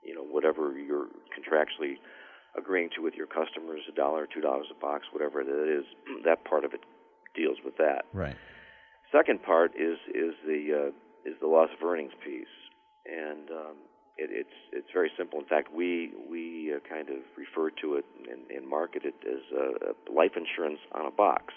you 0.02 0.14
know 0.14 0.24
whatever 0.24 0.72
you're 0.78 1.08
contractually 1.36 2.00
agreeing 2.56 2.88
to 2.96 3.02
with 3.02 3.12
your 3.12 3.26
customers, 3.26 3.80
a 3.92 3.94
dollar, 3.94 4.26
two 4.26 4.40
dollars 4.40 4.68
a 4.74 4.80
box, 4.80 5.04
whatever 5.12 5.42
it 5.42 5.48
is, 5.52 5.84
that 6.24 6.42
part 6.46 6.64
of 6.64 6.72
it 6.72 6.80
deals 7.36 7.58
with 7.62 7.76
that. 7.76 8.06
Right. 8.14 8.36
Second 9.12 9.42
part 9.42 9.72
is 9.76 9.98
is 10.08 10.32
the 10.46 10.88
uh, 10.88 11.28
is 11.28 11.36
the 11.42 11.46
loss 11.46 11.68
of 11.76 11.86
earnings 11.86 12.16
piece, 12.24 12.56
and 13.04 13.50
um, 13.50 13.76
it, 14.16 14.30
it's 14.30 14.58
it's 14.72 14.88
very 14.92 15.10
simple. 15.16 15.38
In 15.38 15.46
fact, 15.46 15.68
we 15.74 16.12
we 16.28 16.40
uh, 16.72 16.80
kind 16.88 17.08
of 17.10 17.18
refer 17.36 17.70
to 17.82 17.94
it 17.96 18.04
and, 18.30 18.50
and 18.50 18.68
market 18.68 19.02
it 19.04 19.14
as 19.26 19.42
uh, 19.52 19.92
life 20.12 20.32
insurance 20.36 20.80
on 20.92 21.06
a 21.06 21.10
box, 21.10 21.54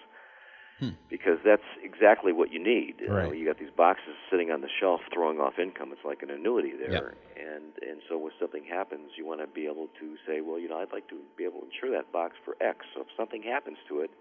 Hmm. 0.79 0.89
because 1.09 1.39
that's 1.45 1.63
exactly 1.81 2.33
what 2.33 2.51
you 2.51 2.59
need. 2.61 2.95
You, 2.99 3.07
know, 3.07 3.31
you 3.31 3.45
got 3.45 3.57
these 3.57 3.71
boxes 3.77 4.11
sitting 4.29 4.51
on 4.51 4.59
the 4.59 4.67
shelf 4.79 4.99
throwing 5.13 5.39
off 5.39 5.57
income. 5.57 5.93
It's 5.93 6.03
like 6.03 6.21
an 6.21 6.29
annuity 6.29 6.73
there, 6.77 7.15
Yep. 7.15 7.39
and 7.39 7.65
and 7.89 8.01
so 8.09 8.17
when 8.17 8.33
something 8.41 8.65
happens, 8.65 9.11
you 9.15 9.25
want 9.25 9.39
to 9.39 9.47
be 9.47 9.67
able 9.67 9.87
to 10.01 10.17
say, 10.27 10.41
well, 10.41 10.59
you 10.59 10.67
know, 10.67 10.79
I'd 10.79 10.91
like 10.91 11.07
to 11.07 11.19
be 11.37 11.45
able 11.45 11.61
to 11.61 11.67
insure 11.71 11.91
that 11.95 12.11
box 12.11 12.35
for 12.43 12.57
X. 12.59 12.85
So 12.93 13.01
if 13.01 13.07
something 13.15 13.41
happens 13.41 13.77
to 13.87 14.01
it, 14.01 14.11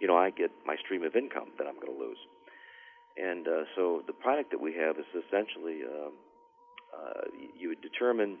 you 0.00 0.08
know, 0.08 0.16
I 0.16 0.30
get 0.30 0.50
my 0.64 0.76
stream 0.82 1.02
of 1.04 1.14
income 1.14 1.52
that 1.58 1.66
I'm 1.68 1.76
going 1.76 1.92
to 1.92 2.00
lose. 2.00 2.18
And 3.18 3.46
uh, 3.46 3.64
so 3.76 4.02
the 4.06 4.14
product 4.14 4.50
that 4.52 4.60
we 4.62 4.72
have 4.80 4.96
is 4.96 5.04
essentially 5.12 5.84
um, 5.84 6.12
uh, 6.96 7.28
you 7.54 7.68
would 7.68 7.82
determine 7.82 8.38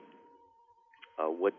uh, 1.18 1.28
what 1.28 1.52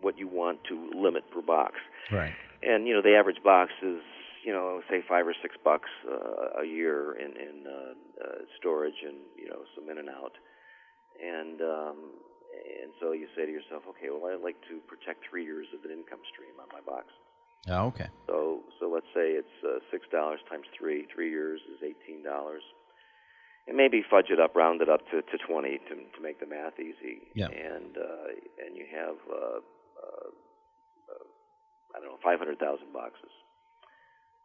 what 0.00 0.18
you 0.18 0.28
want 0.28 0.60
to 0.68 0.90
limit 0.94 1.30
per 1.30 1.42
box. 1.42 1.74
Right. 2.10 2.34
And 2.62 2.86
you 2.86 2.94
know 2.94 3.02
the 3.02 3.16
average 3.16 3.42
box 3.42 3.72
is 3.82 4.00
you 4.44 4.52
know 4.52 4.80
say 4.90 5.02
five 5.08 5.26
or 5.26 5.34
six 5.42 5.56
bucks 5.62 5.88
uh, 6.08 6.62
a 6.62 6.66
year 6.66 7.14
in 7.14 7.32
in 7.36 7.66
uh, 7.66 8.24
uh, 8.24 8.38
storage 8.58 9.00
and 9.06 9.18
you 9.36 9.48
know 9.48 9.62
some 9.74 9.88
in 9.90 9.98
and 9.98 10.08
out. 10.08 10.32
And 11.22 11.60
um, 11.60 11.96
and 12.82 12.92
so 13.00 13.12
you 13.12 13.26
say 13.36 13.46
to 13.46 13.52
yourself, 13.52 13.82
okay, 13.90 14.08
well 14.10 14.32
I'd 14.32 14.42
like 14.42 14.60
to 14.68 14.78
protect 14.86 15.24
three 15.28 15.44
years 15.44 15.66
of 15.74 15.84
an 15.84 15.96
income 15.96 16.20
stream 16.32 16.54
on 16.60 16.68
my 16.72 16.80
box. 16.80 17.06
Oh, 17.68 17.86
okay. 17.88 18.08
So 18.26 18.60
so 18.80 18.90
let's 18.90 19.10
say 19.14 19.34
it's 19.38 19.58
uh, 19.64 19.78
six 19.90 20.06
dollars 20.10 20.40
times 20.48 20.66
three. 20.78 21.06
Three 21.14 21.30
years 21.30 21.60
is 21.68 21.82
eighteen 21.82 22.22
dollars. 22.24 22.62
And 23.66 23.76
maybe 23.76 24.02
fudge 24.08 24.30
it 24.30 24.40
up, 24.40 24.56
round 24.56 24.80
it 24.80 24.88
up 24.88 25.00
to, 25.10 25.20
to 25.20 25.36
twenty 25.46 25.76
to 25.76 25.94
to 25.94 26.22
make 26.22 26.40
the 26.40 26.46
math 26.46 26.80
easy. 26.80 27.28
Yeah. 27.34 27.48
And 27.48 27.98
uh, 27.98 28.64
and 28.64 28.74
you 28.74 28.86
have 28.90 29.16
uh, 29.28 29.60
uh, 29.98 30.30
uh, 31.10 31.26
I 31.94 32.00
don't 32.00 32.14
know 32.14 32.22
five 32.22 32.38
hundred 32.38 32.58
thousand 32.58 32.92
boxes. 32.92 33.32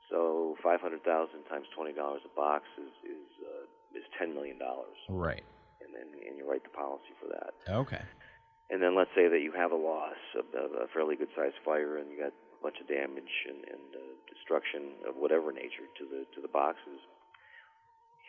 So 0.09 0.55
five 0.61 0.81
hundred 0.81 1.03
thousand 1.03 1.45
times 1.49 1.65
twenty 1.75 1.93
dollars 1.93 2.21
a 2.25 2.33
box 2.35 2.65
is 2.77 2.93
is 3.05 3.27
uh, 3.41 3.97
is 3.97 4.05
ten 4.17 4.33
million 4.33 4.57
dollars. 4.57 4.97
Right. 5.09 5.43
And 5.81 5.93
then 5.93 6.09
and 6.27 6.37
you 6.37 6.49
write 6.49 6.63
the 6.63 6.73
policy 6.73 7.13
for 7.21 7.27
that. 7.29 7.53
Okay. 7.69 8.01
And 8.69 8.81
then 8.81 8.95
let's 8.97 9.11
say 9.13 9.27
that 9.27 9.41
you 9.45 9.51
have 9.53 9.71
a 9.71 9.77
loss 9.77 10.17
of, 10.33 10.49
of 10.57 10.71
a 10.73 10.87
fairly 10.89 11.15
good 11.15 11.29
sized 11.35 11.59
fire 11.61 12.01
and 12.01 12.09
you 12.09 12.17
got 12.17 12.33
a 12.33 12.61
bunch 12.63 12.79
of 12.81 12.87
damage 12.87 13.33
and, 13.45 13.61
and 13.69 13.87
uh, 13.93 14.01
destruction 14.25 14.97
of 15.05 15.13
whatever 15.19 15.51
nature 15.51 15.85
to 15.99 16.03
the 16.09 16.25
to 16.33 16.41
the 16.41 16.49
boxes. 16.49 16.97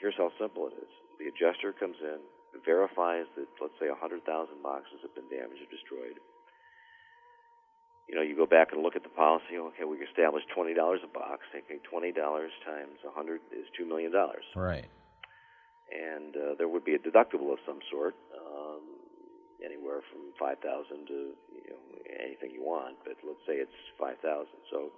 Here's 0.00 0.18
how 0.18 0.28
simple 0.36 0.68
it 0.68 0.76
is. 0.76 0.92
The 1.16 1.30
adjuster 1.30 1.72
comes 1.72 1.96
in, 2.02 2.18
verifies 2.62 3.24
that 3.38 3.48
let's 3.62 3.74
say 3.80 3.88
100,000 3.88 4.20
boxes 4.62 5.00
have 5.02 5.14
been 5.14 5.30
damaged 5.30 5.62
or 5.62 5.70
destroyed. 5.70 6.18
You 8.08 8.14
know, 8.16 8.22
you 8.22 8.36
go 8.36 8.46
back 8.46 8.72
and 8.72 8.82
look 8.82 8.96
at 8.96 9.02
the 9.02 9.08
policy. 9.08 9.56
Okay, 9.56 9.84
we 9.84 9.96
established 9.98 10.46
$20 10.56 10.74
a 10.76 11.06
box. 11.08 11.40
Okay, 11.56 11.80
$20 11.80 12.14
times 12.14 12.98
a 13.04 13.08
100 13.08 13.40
is 13.52 13.66
$2 13.80 13.88
million 13.88 14.12
Right. 14.56 14.84
and 15.90 16.36
uh, 16.36 16.54
there 16.58 16.68
would 16.68 16.84
be 16.84 16.94
a 16.94 16.98
deductible 16.98 17.52
of 17.52 17.58
some 17.66 17.78
sort, 17.90 18.14
um, 18.36 18.82
anywhere 19.64 20.00
from 20.12 20.20
five 20.38 20.58
thousand 20.60 21.06
to 21.08 21.32
you 21.64 21.70
know 21.72 21.82
anything 22.24 22.50
you 22.52 22.62
want. 22.62 22.96
But 23.04 23.16
let's 23.24 23.40
say 23.48 23.54
it's 23.64 23.78
five 23.98 24.18
thousand. 24.20 24.60
So 24.70 24.92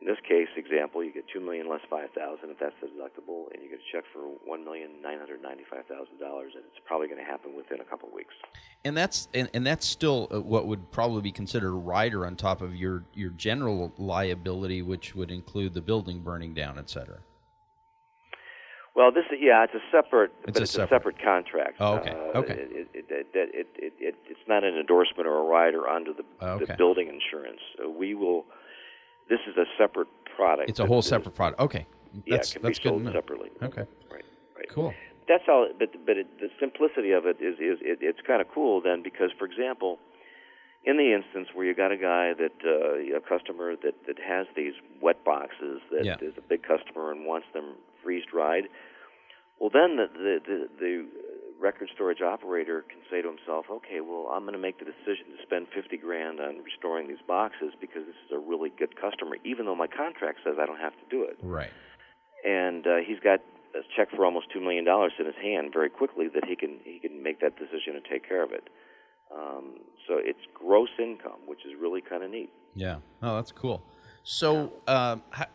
in 0.00 0.06
this 0.06 0.18
case, 0.28 0.48
example, 0.56 1.02
you 1.02 1.12
get 1.12 1.24
two 1.32 1.40
million 1.40 1.68
less 1.68 1.80
five 1.88 2.10
thousand 2.10 2.50
if 2.50 2.58
that's 2.58 2.74
the 2.82 2.88
deductible, 2.88 3.46
and 3.52 3.62
you 3.62 3.70
get 3.70 3.78
a 3.78 3.88
check 3.92 4.04
for 4.12 4.20
one 4.44 4.64
million 4.64 4.90
nine 5.02 5.18
hundred 5.18 5.42
ninety-five 5.42 5.86
thousand 5.86 6.18
dollars, 6.20 6.52
and 6.54 6.64
it's 6.66 6.78
probably 6.84 7.06
going 7.08 7.18
to 7.18 7.24
happen 7.24 7.56
within 7.56 7.80
a 7.80 7.84
couple 7.84 8.08
of 8.08 8.14
weeks. 8.14 8.34
And 8.84 8.96
that's 8.96 9.28
and, 9.32 9.48
and 9.54 9.66
that's 9.66 9.86
still 9.86 10.28
uh, 10.30 10.40
what 10.40 10.66
would 10.66 10.92
probably 10.92 11.22
be 11.22 11.32
considered 11.32 11.68
a 11.70 11.80
rider 11.80 12.26
on 12.26 12.36
top 12.36 12.60
of 12.60 12.74
your 12.76 13.04
your 13.14 13.30
general 13.30 13.92
liability, 13.96 14.82
which 14.82 15.14
would 15.14 15.30
include 15.30 15.72
the 15.72 15.80
building 15.82 16.20
burning 16.20 16.52
down, 16.52 16.78
et 16.78 16.90
cetera. 16.90 17.20
Well, 18.94 19.12
this 19.12 19.24
yeah, 19.38 19.64
it's 19.64 19.74
a 19.74 19.84
separate, 19.92 20.32
It's 20.44 20.52
but 20.52 20.56
a 20.58 20.62
it's 20.62 20.72
separate. 20.72 20.84
a 20.84 20.88
separate 20.94 21.22
contract. 21.22 21.76
Oh, 21.80 21.96
okay, 21.96 22.10
Uh, 22.10 22.38
okay. 22.38 22.52
It, 22.54 22.88
it, 22.94 23.04
it, 23.10 23.26
it, 23.34 23.66
it, 23.76 23.92
it, 23.98 24.14
it's 24.26 24.40
not 24.48 24.64
an 24.64 24.74
endorsement 24.76 25.26
or 25.26 25.38
a 25.38 25.42
rider 25.44 25.86
under 25.86 26.12
the, 26.14 26.24
Okay. 26.42 26.64
the 26.64 26.74
building 26.76 27.08
insurance. 27.08 27.60
Uh, 27.82 27.90
we 27.90 28.14
will. 28.14 28.44
This 29.28 29.40
is 29.48 29.56
a 29.56 29.64
separate 29.78 30.08
product. 30.36 30.68
It's 30.70 30.80
a 30.80 30.86
whole 30.86 31.02
separate 31.02 31.34
product. 31.34 31.60
Okay. 31.60 31.86
Yeah, 32.24 32.36
That's 32.36 32.52
can 32.52 32.62
that's 32.62 32.78
good 32.78 33.12
separately. 33.12 33.50
Okay. 33.62 33.84
Right. 34.10 34.24
Right. 34.56 34.68
Cool. 34.70 34.94
That's 35.28 35.44
all. 35.48 35.68
But 35.78 35.90
but 36.06 36.16
it, 36.16 36.26
the 36.40 36.48
simplicity 36.60 37.10
of 37.12 37.26
it 37.26 37.38
is 37.40 37.54
is 37.58 37.78
it, 37.82 37.98
it's 38.00 38.20
kind 38.26 38.40
of 38.40 38.48
cool 38.54 38.80
then 38.80 39.02
because 39.02 39.30
for 39.38 39.44
example, 39.44 39.98
in 40.84 40.96
the 40.96 41.12
instance 41.12 41.48
where 41.52 41.66
you 41.66 41.74
got 41.74 41.90
a 41.92 41.96
guy 41.96 42.32
that 42.34 42.54
uh, 42.64 43.16
a 43.16 43.20
customer 43.20 43.74
that 43.76 43.94
that 44.06 44.18
has 44.20 44.46
these 44.56 44.74
wet 45.02 45.24
boxes 45.24 45.80
that 45.90 46.04
Yeah. 46.04 46.16
is 46.22 46.34
a 46.38 46.42
big 46.42 46.62
customer 46.62 47.10
and 47.10 47.26
wants 47.26 47.46
them 47.52 47.74
freeze 48.02 48.24
dried, 48.30 48.64
well 49.58 49.70
then 49.70 49.96
the 49.96 50.06
the 50.16 50.40
the, 50.46 50.68
the 50.78 51.06
record 51.60 51.88
storage 51.94 52.20
operator 52.20 52.82
can 52.88 52.98
say 53.10 53.22
to 53.22 53.28
himself, 53.28 53.66
okay, 53.70 54.00
well 54.00 54.28
I'm 54.32 54.42
going 54.42 54.52
to 54.54 54.58
make 54.58 54.78
the 54.78 54.84
decision 54.84 55.36
to 55.36 55.42
spend 55.42 55.66
fifty 55.74 55.96
grand 55.96 56.40
on 56.40 56.62
restoring 56.62 57.08
these 57.08 57.22
boxes 57.26 57.72
because 57.80 58.04
this 58.06 58.16
is 58.26 58.32
a 58.32 58.38
really 58.38 58.70
good 58.78 58.94
customer, 59.00 59.36
even 59.44 59.66
though 59.66 59.74
my 59.74 59.86
contract 59.86 60.40
says 60.44 60.54
I 60.60 60.66
don't 60.66 60.80
have 60.80 60.94
to 60.94 61.06
do 61.10 61.22
it 61.24 61.36
Right. 61.42 61.70
and 62.44 62.86
uh, 62.86 62.96
he's 63.06 63.20
got 63.20 63.40
a 63.74 63.80
check 63.96 64.08
for 64.14 64.24
almost 64.24 64.46
two 64.52 64.60
million 64.60 64.84
dollars 64.84 65.12
in 65.18 65.26
his 65.26 65.34
hand 65.42 65.70
very 65.72 65.90
quickly 65.90 66.28
that 66.34 66.44
he 66.46 66.56
can 66.56 66.78
he 66.84 66.98
can 66.98 67.22
make 67.22 67.40
that 67.40 67.56
decision 67.58 67.94
and 67.96 68.04
take 68.10 68.26
care 68.26 68.42
of 68.42 68.52
it. 68.52 68.68
Um, 69.34 69.80
so 70.06 70.14
it's 70.18 70.38
gross 70.54 70.88
income, 70.98 71.40
which 71.46 71.60
is 71.66 71.72
really 71.80 72.00
kind 72.00 72.22
of 72.22 72.30
neat. 72.30 72.50
Yeah. 72.74 72.98
Oh, 73.22 73.34
that's 73.36 73.50
cool. 73.52 73.82
So, 74.22 74.72
um, 74.86 75.22
how, 75.30 75.46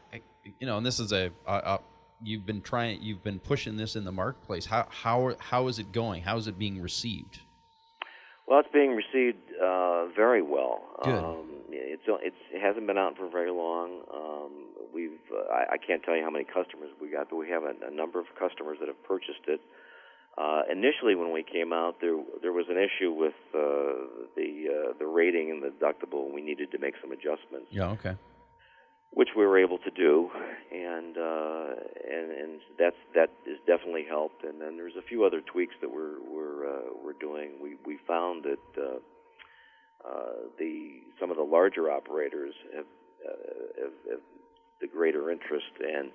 you 0.60 0.68
know, 0.68 0.78
and 0.78 0.86
this 0.86 1.00
is 1.00 1.12
a 1.14 1.32
uh, 1.48 1.78
you've 2.24 2.46
been 2.46 2.62
trying, 2.62 3.02
you've 3.02 3.24
been 3.24 3.40
pushing 3.40 3.78
this 3.78 3.96
in 3.96 4.04
the 4.04 4.12
marketplace. 4.12 4.66
How 4.66 4.88
how 4.90 5.36
how 5.40 5.68
is 5.68 5.80
it 5.80 5.92
going? 5.92 6.24
How 6.24 6.38
is 6.38 6.48
it 6.48 6.58
being 6.58 6.82
received? 6.82 7.40
Well, 8.48 8.60
it's 8.60 8.70
being 8.74 8.96
received 8.96 9.38
uh, 9.62 10.08
very 10.08 10.42
well. 10.42 10.84
Good. 11.04 11.24
Um, 11.24 11.48
it's, 11.70 12.04
it's 12.08 12.36
it 12.52 12.62
hasn't 12.62 12.88
been 12.88 12.98
out 12.98 13.18
for 13.18 13.30
very 13.30 13.52
long. 13.52 14.02
Um, 14.14 14.52
we've 14.94 15.20
uh, 15.32 15.54
I, 15.54 15.74
I 15.74 15.78
can't 15.78 16.04
tell 16.04 16.16
you 16.16 16.24
how 16.24 16.30
many 16.30 16.46
customers 16.46 16.90
we 17.02 17.10
got, 17.10 17.30
but 17.30 17.38
we 17.38 17.50
have 17.50 17.64
a, 17.64 17.74
a 17.88 17.92
number 17.92 18.20
of 18.20 18.26
customers 18.38 18.78
that 18.80 18.88
have 18.88 19.02
purchased 19.04 19.48
it. 19.48 19.62
Uh, 20.38 20.62
initially, 20.72 21.14
when 21.16 21.32
we 21.34 21.44
came 21.44 21.74
out, 21.74 22.00
there 22.02 22.18
there 22.42 22.54
was 22.54 22.66
an 22.70 22.78
issue 22.78 23.12
with 23.12 23.34
uh, 23.54 23.60
the 24.36 24.68
uh, 24.68 24.94
the 25.00 25.06
rating 25.06 25.52
and 25.52 25.62
the 25.62 25.70
deductible. 25.70 26.26
and 26.26 26.34
We 26.34 26.42
needed 26.42 26.72
to 26.72 26.78
make 26.80 26.96
some 27.02 27.12
adjustments, 27.12 27.68
Yeah. 27.70 27.92
Okay. 27.92 28.16
Which 29.14 29.30
we 29.36 29.46
were 29.46 29.58
able 29.58 29.78
to 29.80 29.92
do, 29.92 30.30
and 30.72 31.18
uh, 31.18 31.68
and 32.10 32.32
and 32.32 32.62
that's 32.80 32.96
that 33.16 33.30
has 33.46 33.58
definitely 33.68 34.06
helped. 34.08 34.44
And 34.44 34.62
then 34.62 34.78
there's 34.78 34.96
a 34.98 35.02
few 35.02 35.26
other 35.26 35.42
tweaks 35.42 35.76
that 35.82 35.92
we're 35.92 36.20
we're 36.30 36.68
uh, 36.68 36.90
we're 37.04 37.20
doing. 37.20 37.52
We 37.62 37.76
we 37.86 38.00
found 38.08 38.44
that 38.44 38.82
uh, 38.82 39.00
uh, 40.08 40.50
the 40.58 41.02
some 41.20 41.30
of 41.30 41.38
the 41.38 41.44
larger 41.44 41.92
operators 41.92 42.56
have, 42.76 42.86
uh, 43.28 43.84
have, 43.84 43.94
have 44.10 44.22
the 44.80 44.88
greater 44.88 45.30
interest 45.30 45.72
and 45.80 46.12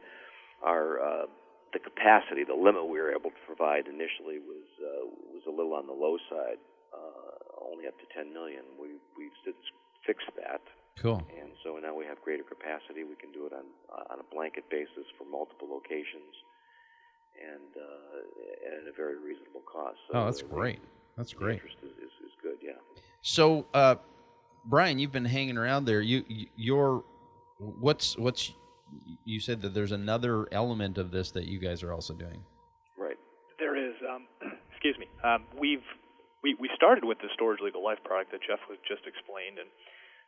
our 0.65 1.01
uh, 1.01 1.27
the 1.73 1.79
capacity, 1.79 2.45
the 2.45 2.57
limit 2.57 2.89
we 2.89 2.99
were 2.99 3.13
able 3.13 3.31
to 3.31 3.43
provide 3.45 3.87
initially 3.87 4.41
was 4.41 4.69
uh, 4.81 5.05
was 5.35 5.45
a 5.47 5.51
little 5.51 5.75
on 5.75 5.87
the 5.87 5.93
low 5.93 6.17
side, 6.31 6.57
uh, 6.95 7.37
only 7.61 7.87
up 7.87 7.95
to 8.01 8.07
10 8.17 8.33
million. 8.33 8.65
We 8.81 8.97
we've 9.19 9.37
since 9.45 9.61
fixed 10.07 10.31
that, 10.41 10.65
Cool. 11.01 11.23
and 11.41 11.53
so 11.63 11.77
now 11.83 11.95
we 11.95 12.05
have 12.07 12.21
greater 12.23 12.43
capacity. 12.43 13.05
We 13.05 13.17
can 13.17 13.33
do 13.33 13.47
it 13.47 13.53
on 13.53 13.65
on 14.11 14.19
a 14.21 14.35
blanket 14.35 14.65
basis 14.71 15.05
for 15.19 15.25
multiple 15.31 15.69
locations, 15.71 16.33
and 17.37 17.71
uh, 17.77 18.81
at 18.81 18.89
a 18.89 18.97
very 18.97 19.19
reasonable 19.19 19.63
cost. 19.71 19.97
So 20.11 20.19
Oh, 20.19 20.25
that's 20.27 20.43
the- 20.43 20.49
great. 20.49 20.81
That's 21.17 21.33
The 21.33 21.39
great. 21.39 21.55
interest 21.61 21.77
is, 21.83 21.91
is, 21.93 22.13
is 22.27 22.33
good. 22.43 22.57
Yeah. 22.63 22.73
So, 23.23 23.65
uh, 23.73 23.97
Brian, 24.67 24.99
you've 24.99 25.13
been 25.13 25.25
hanging 25.25 25.57
around 25.57 25.85
there. 25.87 26.01
You, 26.01 26.25
you 26.29 26.47
you're 26.57 27.05
what's 27.59 28.17
what's 28.19 28.53
you 29.25 29.41
said 29.41 29.61
that 29.63 29.75
there's 29.75 29.93
another 29.93 30.47
element 30.53 30.97
of 30.99 31.11
this 31.11 31.31
that 31.33 31.45
you 31.47 31.59
guys 31.59 31.83
are 31.83 31.93
also 31.93 32.15
doing. 32.15 32.43
Right. 32.97 33.17
There 33.59 33.75
is, 33.77 33.95
um, 34.09 34.27
excuse 34.71 34.97
me. 34.99 35.09
Um, 35.25 35.45
we've 35.59 35.85
we, 36.43 36.55
we 36.61 36.71
started 36.77 37.05
with 37.05 37.19
the 37.19 37.29
storage 37.35 37.61
legal 37.61 37.83
life 37.83 37.99
product 38.05 38.31
that 38.33 38.41
Jeff 38.47 38.61
was 38.69 38.79
just 38.87 39.03
explained, 39.07 39.59
and 39.59 39.69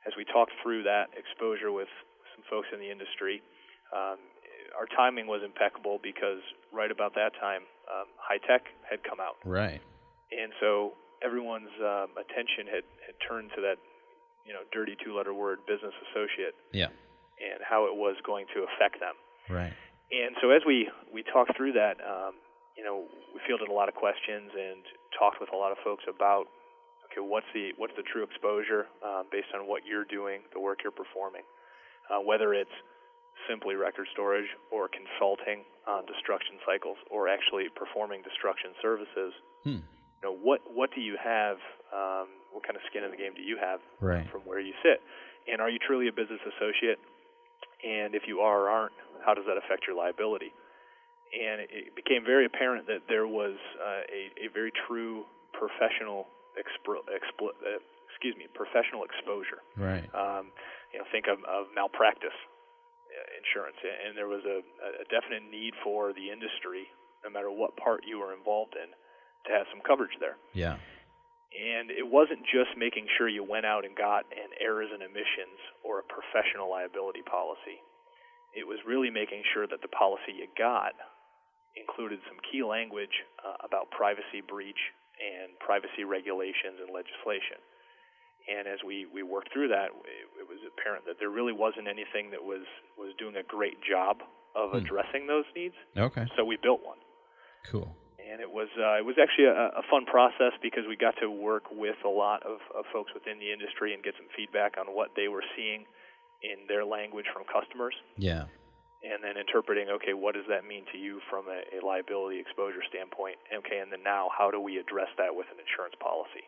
as 0.06 0.12
we 0.16 0.24
talked 0.24 0.52
through 0.62 0.82
that 0.84 1.10
exposure 1.16 1.72
with 1.72 1.88
some 2.34 2.44
folks 2.50 2.68
in 2.72 2.78
the 2.80 2.90
industry, 2.90 3.42
um, 3.94 4.18
our 4.78 4.86
timing 4.94 5.26
was 5.26 5.42
impeccable 5.44 5.98
because 6.02 6.40
right 6.72 6.90
about 6.90 7.14
that 7.14 7.32
time, 7.40 7.62
um, 7.90 8.06
HITECH 8.30 8.64
had 8.88 9.02
come 9.02 9.18
out, 9.20 9.36
Right. 9.44 9.80
and 10.30 10.52
so 10.60 10.94
everyone's 11.22 11.72
um, 11.80 12.10
attention 12.20 12.66
had, 12.70 12.84
had 13.04 13.16
turned 13.26 13.50
to 13.56 13.60
that, 13.62 13.78
you 14.46 14.52
know, 14.52 14.60
dirty 14.72 14.94
two-letter 15.02 15.34
word, 15.34 15.58
business 15.66 15.94
associate, 16.10 16.54
Yeah. 16.72 16.88
and 17.42 17.58
how 17.64 17.86
it 17.86 17.96
was 17.96 18.16
going 18.24 18.46
to 18.54 18.64
affect 18.70 19.00
them. 19.00 19.14
Right. 19.48 19.72
And 20.12 20.36
so 20.40 20.50
as 20.50 20.62
we 20.64 20.88
we 21.12 21.22
talked 21.22 21.56
through 21.56 21.72
that, 21.72 21.96
um, 22.04 22.34
you 22.76 22.84
know, 22.84 23.04
we 23.34 23.40
fielded 23.46 23.68
a 23.68 23.72
lot 23.72 23.88
of 23.88 23.94
questions 23.96 24.52
and 24.54 24.80
talked 25.18 25.40
with 25.40 25.52
a 25.52 25.56
lot 25.56 25.72
of 25.72 25.78
folks 25.82 26.04
about 26.08 26.46
okay, 27.18 27.26
what's 27.26 27.46
the 27.54 27.72
what's 27.76 27.94
the 27.96 28.02
true 28.02 28.22
exposure 28.22 28.86
um, 29.04 29.24
based 29.30 29.48
on 29.54 29.66
what 29.66 29.82
you're 29.84 30.04
doing, 30.04 30.40
the 30.54 30.60
work 30.60 30.78
you're 30.82 30.92
performing, 30.94 31.42
uh, 32.10 32.20
whether 32.22 32.54
it's 32.54 32.70
simply 33.48 33.74
record 33.74 34.06
storage 34.12 34.48
or 34.70 34.88
consulting 34.88 35.64
on 35.86 36.04
destruction 36.06 36.58
cycles 36.66 36.96
or 37.10 37.28
actually 37.28 37.66
performing 37.74 38.22
destruction 38.22 38.70
services. 38.82 39.32
Hmm. 39.64 39.82
You 40.18 40.22
know, 40.24 40.34
what 40.34 40.60
what 40.72 40.90
do 40.94 41.00
you 41.00 41.16
have? 41.22 41.56
Um, 41.94 42.28
what 42.52 42.64
kind 42.64 42.76
of 42.76 42.82
skin 42.90 43.04
in 43.04 43.10
the 43.10 43.16
game 43.16 43.32
do 43.34 43.42
you 43.42 43.56
have 43.60 43.80
Right. 44.00 44.28
from 44.30 44.42
where 44.42 44.60
you 44.60 44.74
sit? 44.82 45.00
And 45.50 45.60
are 45.60 45.70
you 45.70 45.78
truly 45.78 46.08
a 46.08 46.12
business 46.12 46.40
associate? 46.44 46.98
And 47.84 48.14
if 48.14 48.26
you 48.26 48.40
are 48.40 48.66
or 48.66 48.68
aren't, 48.68 48.92
how 49.24 49.32
does 49.32 49.44
that 49.46 49.56
affect 49.56 49.86
your 49.86 49.96
liability? 49.96 50.52
And 51.32 51.60
it 51.60 51.94
became 51.94 52.24
very 52.24 52.44
apparent 52.44 52.86
that 52.88 53.06
there 53.08 53.26
was 53.28 53.54
uh, 53.78 54.02
a, 54.08 54.48
a 54.48 54.52
very 54.52 54.72
true 54.88 55.24
professional 55.52 56.26
expro- 56.58 57.06
uh, 57.06 57.80
excuse 58.10 58.34
me 58.34 58.50
professional 58.50 59.06
exposure. 59.06 59.62
Right. 59.78 60.06
Um, 60.10 60.50
you 60.92 60.98
know, 60.98 61.06
think 61.12 61.30
of, 61.30 61.38
of 61.46 61.70
malpractice 61.74 62.34
uh, 62.34 63.28
insurance, 63.38 63.78
and 63.80 64.16
there 64.16 64.28
was 64.28 64.42
a, 64.44 64.64
a 65.02 65.06
definite 65.06 65.46
need 65.46 65.76
for 65.84 66.12
the 66.12 66.32
industry, 66.32 66.90
no 67.22 67.30
matter 67.30 67.50
what 67.50 67.76
part 67.76 68.02
you 68.02 68.18
were 68.18 68.34
involved 68.34 68.74
in, 68.74 68.90
to 69.46 69.50
have 69.54 69.66
some 69.70 69.80
coverage 69.84 70.16
there. 70.18 70.36
Yeah. 70.52 70.76
And 71.48 71.88
it 71.88 72.04
wasn't 72.04 72.44
just 72.44 72.76
making 72.76 73.08
sure 73.16 73.28
you 73.28 73.40
went 73.42 73.64
out 73.64 73.88
and 73.88 73.96
got 73.96 74.28
an 74.32 74.52
errors 74.60 74.92
and 74.92 75.00
omissions 75.00 75.58
or 75.80 76.00
a 76.00 76.04
professional 76.04 76.68
liability 76.68 77.24
policy. 77.24 77.80
It 78.52 78.68
was 78.68 78.78
really 78.84 79.08
making 79.08 79.42
sure 79.54 79.66
that 79.66 79.80
the 79.80 79.88
policy 79.88 80.36
you 80.36 80.48
got 80.56 80.92
included 81.76 82.20
some 82.28 82.36
key 82.50 82.64
language 82.64 83.24
uh, 83.40 83.56
about 83.64 83.90
privacy 83.90 84.44
breach 84.44 84.80
and 85.18 85.58
privacy 85.58 86.04
regulations 86.06 86.78
and 86.82 86.90
legislation. 86.94 87.58
And 88.48 88.64
as 88.66 88.80
we, 88.86 89.04
we 89.12 89.22
worked 89.22 89.52
through 89.52 89.68
that, 89.68 89.92
it, 89.92 90.24
it 90.40 90.46
was 90.48 90.58
apparent 90.64 91.04
that 91.04 91.18
there 91.20 91.28
really 91.28 91.52
wasn't 91.52 91.86
anything 91.86 92.30
that 92.32 92.40
was, 92.42 92.64
was 92.96 93.12
doing 93.18 93.36
a 93.36 93.42
great 93.44 93.76
job 93.84 94.22
of 94.56 94.70
Hmm. 94.72 94.78
addressing 94.80 95.26
those 95.28 95.44
needs. 95.54 95.74
Okay. 95.96 96.24
So 96.36 96.44
we 96.44 96.56
built 96.56 96.80
one 96.84 96.96
Cool. 97.70 97.94
and 98.18 98.40
it 98.40 98.50
was 98.50 98.68
uh, 98.80 98.96
it 98.96 99.04
was 99.04 99.16
actually 99.20 99.44
a, 99.52 99.68
a 99.76 99.84
fun 99.90 100.06
process 100.06 100.52
because 100.62 100.84
we 100.88 100.96
got 100.96 101.14
to 101.20 101.28
work 101.30 101.64
with 101.70 101.96
a 102.04 102.08
lot 102.08 102.42
of, 102.44 102.58
of 102.74 102.84
folks 102.92 103.12
within 103.12 103.38
the 103.38 103.52
industry 103.52 103.92
and 103.92 104.02
get 104.02 104.14
some 104.16 104.26
feedback 104.34 104.76
on 104.80 104.86
what 104.96 105.10
they 105.14 105.28
were 105.28 105.44
seeing 105.54 105.84
in 106.42 106.64
their 106.68 106.84
language 106.84 107.26
from 107.34 107.42
customers, 107.44 107.94
Yeah. 108.16 108.44
And 108.98 109.22
then 109.22 109.38
interpreting 109.38 109.86
okay 110.02 110.12
what 110.12 110.34
does 110.34 110.44
that 110.50 110.66
mean 110.66 110.82
to 110.92 110.98
you 110.98 111.20
from 111.30 111.46
a, 111.46 111.62
a 111.70 111.78
liability 111.86 112.40
exposure 112.40 112.82
standpoint 112.90 113.36
okay 113.54 113.78
and 113.78 113.92
then 113.92 114.02
now 114.02 114.26
how 114.36 114.50
do 114.50 114.60
we 114.60 114.76
address 114.78 115.06
that 115.18 115.30
with 115.34 115.46
an 115.54 115.58
insurance 115.62 115.94
policy 116.02 116.42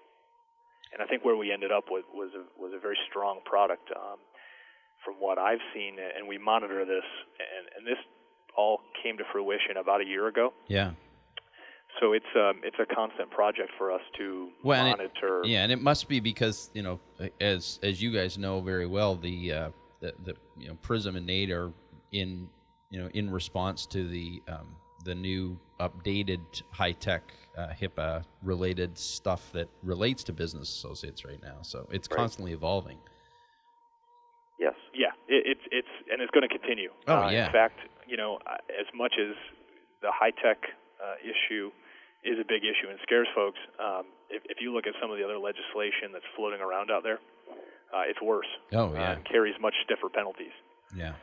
and 0.92 0.98
I 1.00 1.06
think 1.06 1.24
where 1.24 1.36
we 1.38 1.52
ended 1.52 1.70
up 1.70 1.84
with 1.90 2.04
was 2.12 2.30
a, 2.34 2.42
was 2.60 2.72
a 2.74 2.80
very 2.80 2.98
strong 3.08 3.38
product 3.46 3.86
um, 3.94 4.18
from 5.04 5.14
what 5.22 5.38
I've 5.38 5.62
seen 5.72 5.96
and 6.02 6.26
we 6.26 6.38
monitor 6.38 6.84
this 6.84 7.06
and, 7.38 7.64
and 7.78 7.82
this 7.86 8.02
all 8.58 8.80
came 9.02 9.16
to 9.18 9.24
fruition 9.32 9.76
about 9.78 10.00
a 10.00 10.04
year 10.04 10.26
ago 10.26 10.52
Yeah. 10.66 10.90
so 12.00 12.12
it's 12.12 12.32
um, 12.34 12.60
it's 12.64 12.76
a 12.82 12.86
constant 12.94 13.30
project 13.30 13.70
for 13.78 13.92
us 13.92 14.02
to 14.18 14.50
Well, 14.64 14.86
and 14.86 14.88
it- 14.90 14.98
monitor. 14.98 15.42
Yeah, 15.44 15.62
and 15.62 15.70
it 15.70 15.80
must 15.80 16.08
be 16.08 16.18
because 16.18 16.70
you 16.74 16.82
know, 16.82 16.98
as 17.40 17.78
as 17.82 18.02
you 18.02 18.10
guys 18.12 18.38
know 18.38 18.60
very 18.60 18.86
well, 18.86 19.14
the 19.14 19.52
uh, 19.52 19.68
the, 20.00 20.14
the 20.24 20.34
you 20.58 20.68
know 20.68 20.74
Prism 20.82 21.14
and 21.16 21.26
NAID 21.26 21.50
are 21.50 21.70
in 22.12 22.48
you 22.90 23.00
know 23.00 23.08
in 23.14 23.30
response 23.30 23.86
to 23.86 24.08
the 24.08 24.42
um, 24.48 24.76
the 25.04 25.14
new 25.14 25.58
updated 25.80 26.40
HITECH 26.72 27.22
uh, 27.56 27.68
HIPAA 27.80 28.24
related 28.42 28.98
stuff 28.98 29.50
that 29.52 29.68
relates 29.82 30.22
to 30.24 30.32
business 30.32 30.68
associates 30.68 31.24
right 31.24 31.40
now. 31.42 31.58
So 31.62 31.88
it's 31.90 32.08
Right. 32.10 32.16
constantly 32.18 32.52
evolving. 32.52 32.98
Yes. 34.58 34.74
Yeah, 34.92 35.12
it, 35.28 35.56
it's 35.56 35.60
it's 35.72 35.88
and 36.12 36.20
it's 36.20 36.30
going 36.32 36.46
to 36.46 36.52
continue. 36.58 36.90
Oh, 37.08 37.24
uh, 37.24 37.30
yeah. 37.30 37.46
In 37.46 37.52
fact, 37.52 37.78
you 38.06 38.16
know, 38.16 38.38
uh, 38.46 38.56
as 38.78 38.86
much 38.94 39.14
as 39.18 39.34
the 40.02 40.10
HITECH 40.12 40.64
uh, 41.02 41.14
issue 41.24 41.70
is 42.24 42.38
a 42.38 42.44
big 42.44 42.62
issue 42.64 42.90
and 42.90 42.98
scares 43.02 43.28
folks, 43.34 43.58
um, 43.80 44.04
if, 44.28 44.42
if 44.44 44.58
you 44.60 44.74
look 44.74 44.86
at 44.86 44.92
some 45.00 45.10
of 45.10 45.16
the 45.16 45.24
other 45.24 45.38
legislation 45.38 46.12
that's 46.12 46.28
floating 46.36 46.60
around 46.60 46.90
out 46.90 47.02
there, 47.02 47.18
uh, 47.94 48.02
it's 48.06 48.20
worse. 48.20 48.46
Oh, 48.72 48.90
uh, 48.90 48.92
yeah. 48.92 49.12
and 49.12 49.24
carries 49.24 49.54
much 49.60 49.74
stiffer 49.84 50.10
penalties. 50.12 50.52
Yeah. 50.94 51.14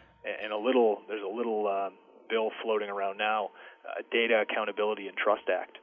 And 0.44 0.52
a 0.54 0.58
little 0.58 1.02
there's 1.08 1.24
a 1.24 1.36
little 1.36 1.68
um, 1.68 1.94
bill 2.30 2.52
floating 2.64 2.90
around 2.90 3.18
now, 3.18 3.50
uh, 3.88 4.02
Data 4.12 4.44
Accountability 4.44 5.08
and 5.08 5.16
Trust 5.18 5.48
Act, 5.50 5.78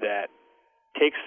that 0.00 0.28
takes 0.98 1.18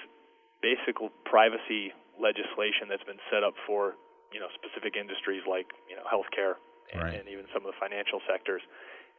basic 0.61 0.95
privacy 1.25 1.91
legislation 2.21 2.87
that's 2.89 3.03
been 3.03 3.19
set 3.31 3.43
up 3.43 3.53
for 3.65 3.95
you 4.31 4.39
know 4.39 4.47
specific 4.57 4.95
industries 4.95 5.41
like 5.49 5.67
you 5.89 5.95
know 5.95 6.05
healthcare 6.05 6.57
and, 6.93 7.01
Right. 7.01 7.15
and 7.17 7.25
even 7.29 7.45
some 7.53 7.65
of 7.65 7.73
the 7.73 7.79
financial 7.79 8.19
sectors, 8.29 8.61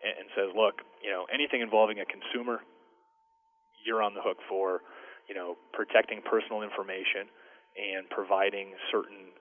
and, 0.05 0.15
and 0.21 0.27
says, 0.37 0.51
look, 0.55 0.83
you 1.03 1.11
know 1.11 1.27
anything 1.33 1.61
involving 1.61 1.99
a 2.01 2.07
consumer, 2.07 2.61
you're 3.85 4.03
on 4.03 4.15
the 4.15 4.23
hook 4.23 4.39
for 4.49 4.81
you 5.29 5.35
know 5.35 5.57
protecting 5.73 6.23
personal 6.23 6.63
information 6.63 7.29
and 7.75 8.09
providing 8.11 8.75
certain 8.91 9.35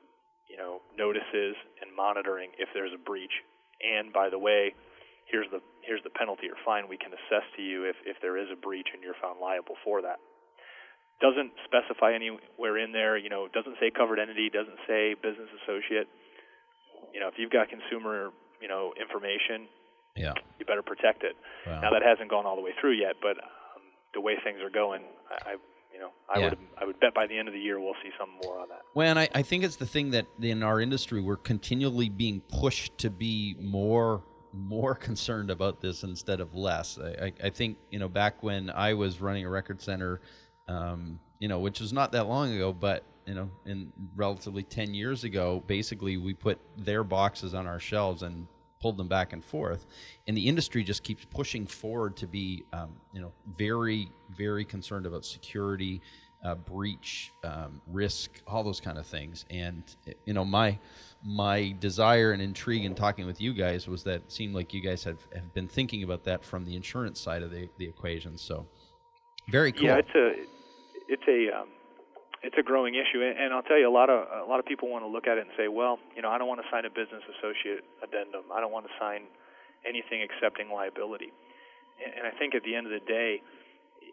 you 0.49 0.57
know 0.57 0.81
notices 0.97 1.55
and 1.81 1.93
monitoring 1.95 2.49
if 2.57 2.69
there's 2.73 2.93
a 2.93 3.01
breach. 3.01 3.43
And 3.83 4.11
by 4.13 4.29
the 4.29 4.39
way, 4.39 4.73
here's 5.27 5.47
the 5.51 5.59
here's 5.83 6.01
the 6.03 6.09
penalty 6.09 6.47
or 6.47 6.55
fine 6.63 6.87
we 6.87 6.97
can 6.97 7.11
assess 7.11 7.43
to 7.57 7.61
you 7.61 7.83
if 7.83 7.95
if 8.05 8.17
there 8.21 8.37
is 8.37 8.47
a 8.51 8.55
breach 8.55 8.87
and 8.93 9.03
you're 9.03 9.17
found 9.21 9.39
liable 9.39 9.75
for 9.83 10.01
that. 10.01 10.17
Doesn't 11.21 11.51
specify 11.63 12.13
anywhere 12.13 12.77
in 12.79 12.91
there, 12.91 13.15
you 13.17 13.29
know, 13.29 13.47
doesn't 13.47 13.75
say 13.79 13.91
covered 13.91 14.19
entity, 14.19 14.49
doesn't 14.49 14.79
say 14.87 15.13
business 15.15 15.47
associate. 15.63 16.07
you 17.13 17.19
know, 17.19 17.27
if 17.27 17.35
you've 17.37 17.51
got 17.51 17.69
consumer, 17.69 18.31
you 18.61 18.67
know, 18.67 18.93
information, 18.99 19.67
Yeah. 20.15 20.33
you 20.57 20.65
better 20.65 20.81
protect 20.81 21.23
it. 21.23 21.35
Wow. 21.67 21.81
Now 21.81 21.89
that 21.91 22.01
hasn't 22.01 22.29
gone 22.29 22.45
all 22.47 22.55
the 22.55 22.61
way 22.61 22.73
through 22.79 22.93
yet, 22.93 23.15
but 23.21 23.37
um, 23.37 23.83
the 24.13 24.21
way 24.21 24.35
things 24.43 24.59
are 24.61 24.69
going, 24.71 25.03
I, 25.29 25.55
know, 26.03 26.11
I 26.33 26.39
Yeah. 26.39 26.49
would 26.49 26.57
I 26.81 26.85
would 26.85 26.99
bet 26.99 27.13
by 27.13 27.27
the 27.27 27.37
end 27.37 27.47
of 27.47 27.53
the 27.53 27.59
year 27.59 27.79
we'll 27.79 27.95
see 28.03 28.11
some 28.19 28.29
more 28.43 28.59
on 28.59 28.69
that. 28.69 28.81
Well, 28.93 29.09
and 29.09 29.19
I, 29.19 29.29
I 29.33 29.41
think 29.41 29.63
it's 29.63 29.75
the 29.77 29.85
thing 29.85 30.11
that 30.11 30.25
in 30.41 30.63
our 30.63 30.79
industry 30.79 31.21
we're 31.21 31.37
continually 31.37 32.09
being 32.09 32.41
pushed 32.41 32.97
to 32.99 33.09
be 33.09 33.55
more 33.59 34.23
more 34.53 34.93
concerned 35.09 35.49
about 35.49 35.81
this 35.81 36.03
instead 36.03 36.39
of 36.39 36.53
less. 36.53 36.99
I, 36.99 37.25
I, 37.25 37.33
I 37.45 37.49
think 37.49 37.77
you 37.91 37.99
know 37.99 38.09
back 38.09 38.43
when 38.43 38.69
I 38.69 38.93
was 38.93 39.21
running 39.21 39.45
a 39.45 39.49
record 39.49 39.81
center, 39.81 40.21
um, 40.67 41.19
you 41.39 41.47
know, 41.47 41.59
which 41.59 41.79
was 41.79 41.91
not 41.93 42.11
that 42.13 42.27
long 42.27 42.53
ago, 42.53 42.71
but 42.73 43.03
you 43.25 43.33
know, 43.33 43.49
in 43.65 43.91
relatively 44.15 44.63
ten 44.63 44.93
years 44.93 45.23
ago, 45.23 45.63
basically 45.67 46.17
we 46.17 46.33
put 46.33 46.59
their 46.77 47.03
boxes 47.03 47.53
on 47.53 47.67
our 47.67 47.79
shelves 47.79 48.21
and 48.23 48.47
pulled 48.83 48.97
them 48.97 49.07
back 49.07 49.31
and 49.31 49.43
forth, 49.43 49.85
and 50.27 50.35
the 50.35 50.45
industry 50.45 50.83
just 50.83 51.03
keeps 51.03 51.23
pushing 51.23 51.65
forward 51.65 52.17
to 52.17 52.27
be, 52.27 52.65
um, 52.73 52.89
you 53.13 53.21
know, 53.21 53.31
very 53.57 54.09
very 54.37 54.65
concerned 54.65 55.05
about 55.05 55.23
security 55.23 56.01
uh, 56.43 56.55
breach, 56.55 57.31
um, 57.45 57.79
risk, 57.87 58.41
all 58.45 58.63
those 58.63 58.81
kind 58.81 58.97
of 58.97 59.05
things. 59.05 59.45
And 59.49 59.83
you 60.25 60.33
know, 60.33 60.43
my 60.43 60.77
my 61.23 61.73
desire 61.79 62.33
and 62.33 62.41
intrigue 62.41 62.83
in 62.83 62.93
talking 62.93 63.25
with 63.25 63.39
you 63.39 63.53
guys 63.53 63.87
was 63.87 64.03
that 64.03 64.15
it 64.15 64.31
seemed 64.31 64.53
like 64.53 64.73
you 64.73 64.81
guys 64.81 65.01
have, 65.05 65.19
have 65.33 65.53
been 65.53 65.69
thinking 65.69 66.03
about 66.03 66.25
that 66.25 66.43
from 66.43 66.65
the 66.65 66.75
insurance 66.75 67.21
side 67.21 67.41
of 67.41 67.51
the, 67.51 67.69
the 67.77 67.85
equation. 67.85 68.37
So 68.37 68.67
very 69.49 69.71
cool. 69.71 69.85
Yeah, 69.85 69.99
it's 69.99 70.15
a 70.15 70.33
it's 71.07 71.23
a 71.29 71.57
um, 71.57 71.69
it's 72.43 72.55
a 72.59 72.63
growing 72.63 72.95
issue, 72.95 73.23
and, 73.23 73.39
and 73.39 73.53
I'll 73.53 73.63
tell 73.63 73.77
you, 73.79 73.87
a 73.87 73.91
lot 73.93 74.09
of 74.09 74.27
a 74.27 74.47
lot 74.49 74.59
of 74.59 74.65
people 74.65 74.89
want 74.89 75.03
to 75.03 75.07
look 75.09 75.27
at 75.27 75.37
it 75.37 75.47
and 75.47 75.51
say, 75.57 75.67
well, 75.67 75.97
you 76.15 76.21
know, 76.21 76.29
I 76.29 76.37
don't 76.37 76.47
want 76.47 76.61
to 76.61 76.67
sign 76.69 76.83
a 76.85 76.89
business 76.91 77.23
associate 77.39 77.83
addendum. 78.03 78.43
I 78.53 78.59
don't 78.59 78.71
want 78.71 78.85
to 78.85 78.93
sign 78.99 79.23
anything 79.87 80.21
accepting 80.21 80.69
liability. 80.71 81.31
And, 82.03 82.13
and 82.19 82.23
I 82.27 82.31
think 82.37 82.55
at 82.55 82.63
the 82.63 82.75
end 82.75 82.85
of 82.87 82.93
the 82.93 83.03
day, 83.05 83.41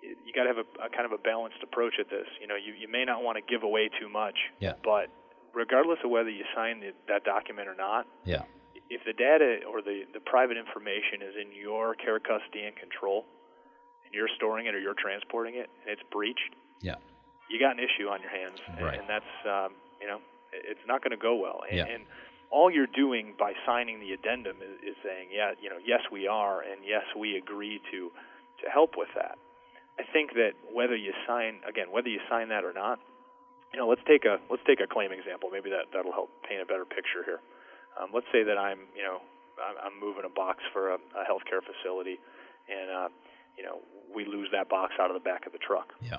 you 0.03 0.33
got 0.33 0.45
to 0.45 0.51
have 0.55 0.63
a, 0.63 0.69
a 0.87 0.89
kind 0.89 1.05
of 1.05 1.13
a 1.13 1.19
balanced 1.21 1.59
approach 1.63 1.95
at 1.99 2.09
this. 2.09 2.27
You 2.41 2.47
know, 2.47 2.57
you 2.57 2.73
you 2.73 2.89
may 2.89 3.05
not 3.05 3.23
want 3.23 3.37
to 3.37 3.43
give 3.45 3.63
away 3.63 3.91
too 4.01 4.09
much, 4.09 4.39
Yeah. 4.61 4.75
but 4.85 5.11
regardless 5.53 5.99
of 6.05 6.11
whether 6.11 6.31
you 6.31 6.45
sign 6.55 6.81
the, 6.81 6.93
that 7.09 7.25
document 7.25 7.67
or 7.69 7.75
not, 7.75 8.07
yeah, 8.25 8.43
if 8.89 9.03
the 9.05 9.13
data 9.13 9.61
or 9.67 9.83
the, 9.83 10.03
the 10.15 10.21
private 10.21 10.57
information 10.57 11.23
is 11.23 11.35
in 11.35 11.51
your 11.55 11.95
care, 11.95 12.19
custody, 12.19 12.63
and 12.67 12.75
control, 12.77 13.27
and 14.07 14.15
you're 14.15 14.31
storing 14.37 14.67
it 14.67 14.75
or 14.75 14.79
you're 14.79 14.95
transporting 14.99 15.55
it, 15.57 15.69
and 15.83 15.91
it's 15.91 16.03
breached, 16.11 16.55
yeah, 16.81 16.95
you 17.51 17.59
got 17.59 17.73
an 17.77 17.83
issue 17.83 18.09
on 18.09 18.23
your 18.23 18.31
hands, 18.31 18.59
and, 18.79 18.87
Right. 18.87 18.99
and 18.99 19.09
that's 19.09 19.35
um, 19.45 19.75
you 20.01 20.07
know 20.07 20.21
it's 20.53 20.87
not 20.87 21.03
going 21.03 21.11
to 21.13 21.21
go 21.21 21.35
well. 21.37 21.61
And, 21.69 21.77
Yeah. 21.79 21.85
and 21.95 22.03
all 22.51 22.71
you're 22.71 22.89
doing 22.91 23.35
by 23.39 23.53
signing 23.65 24.01
the 24.01 24.11
addendum 24.13 24.57
is, 24.59 24.75
is 24.83 24.97
saying, 25.05 25.29
yeah, 25.31 25.53
you 25.63 25.71
know, 25.71 25.79
yes, 25.79 26.01
we 26.11 26.27
are, 26.27 26.61
and 26.61 26.83
yes, 26.85 27.05
we 27.17 27.37
agree 27.37 27.81
to 27.93 28.11
to 28.63 28.71
help 28.71 28.97
with 28.97 29.09
that. 29.15 29.39
I 29.99 30.03
think 30.13 30.33
that 30.35 30.53
whether 30.73 30.97
you 30.97 31.13
sign 31.27 31.61
again, 31.69 31.93
whether 31.93 32.09
you 32.09 32.21
sign 32.29 32.49
that 32.49 32.65
or 32.65 32.73
not, 32.73 32.99
you 33.73 33.79
know, 33.79 33.87
let's 33.89 34.03
take 34.07 34.25
a 34.25 34.39
let's 34.51 34.63
take 34.67 34.81
a 34.81 34.87
claim 34.87 35.13
example. 35.13 35.51
Maybe 35.53 35.71
that 35.71 35.87
that'll 35.93 36.13
help 36.13 36.31
paint 36.49 36.61
a 36.63 36.67
better 36.67 36.85
picture 36.85 37.23
here. 37.25 37.41
Um, 38.01 38.11
let's 38.15 38.27
say 38.33 38.43
that 38.43 38.59
I'm 38.59 38.81
you 38.97 39.03
know 39.05 39.19
I'm, 39.63 39.77
I'm 39.93 40.01
moving 40.01 40.25
a 40.27 40.29
box 40.33 40.63
for 40.73 40.91
a, 40.91 40.95
a 41.15 41.23
healthcare 41.31 41.63
facility, 41.63 42.19
and 42.69 42.91
uh, 42.91 43.09
you 43.57 43.63
know 43.63 43.79
we 44.15 44.25
lose 44.25 44.49
that 44.53 44.69
box 44.69 44.95
out 44.99 45.11
of 45.11 45.15
the 45.15 45.21
back 45.23 45.47
of 45.47 45.53
the 45.53 45.59
truck. 45.59 45.93
yeah, 46.03 46.19